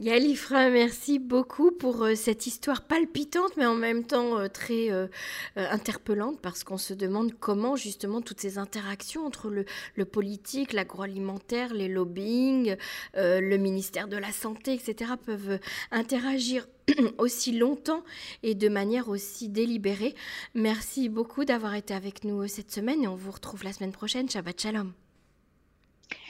Yalifra, 0.00 0.70
merci 0.70 1.18
beaucoup 1.18 1.72
pour 1.72 2.04
euh, 2.04 2.14
cette 2.14 2.46
histoire 2.46 2.82
palpitante, 2.82 3.56
mais 3.56 3.66
en 3.66 3.74
même 3.74 4.04
temps 4.04 4.38
euh, 4.38 4.46
très 4.46 4.92
euh, 4.92 5.08
interpellante, 5.56 6.40
parce 6.40 6.62
qu'on 6.62 6.78
se 6.78 6.94
demande 6.94 7.32
comment 7.40 7.74
justement 7.74 8.20
toutes 8.20 8.40
ces 8.40 8.58
interactions 8.58 9.26
entre 9.26 9.50
le, 9.50 9.64
le 9.96 10.04
politique, 10.04 10.72
l'agroalimentaire, 10.72 11.74
les 11.74 11.88
lobbying, 11.88 12.76
le 13.14 13.56
ministère 13.56 14.06
de 14.06 14.16
la 14.16 14.30
Santé, 14.30 14.74
etc., 14.74 15.12
peuvent 15.24 15.58
interagir 15.90 16.68
aussi 17.18 17.58
longtemps 17.58 18.04
et 18.44 18.54
de 18.54 18.68
manière 18.68 19.08
aussi 19.08 19.48
délibérée. 19.48 20.14
Merci 20.54 21.08
beaucoup 21.08 21.44
d'avoir 21.44 21.74
été 21.74 21.92
avec 21.92 22.22
nous 22.22 22.46
cette 22.46 22.70
semaine 22.70 23.02
et 23.02 23.08
on 23.08 23.16
vous 23.16 23.32
retrouve 23.32 23.64
la 23.64 23.72
semaine 23.72 23.92
prochaine. 23.92 24.30
Shabbat 24.30 24.60
Shalom. 24.60 24.92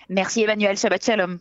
Merci 0.08 0.42
Emmanuel, 0.42 0.78
Shabbat 0.78 1.04
Shalom. 1.04 1.38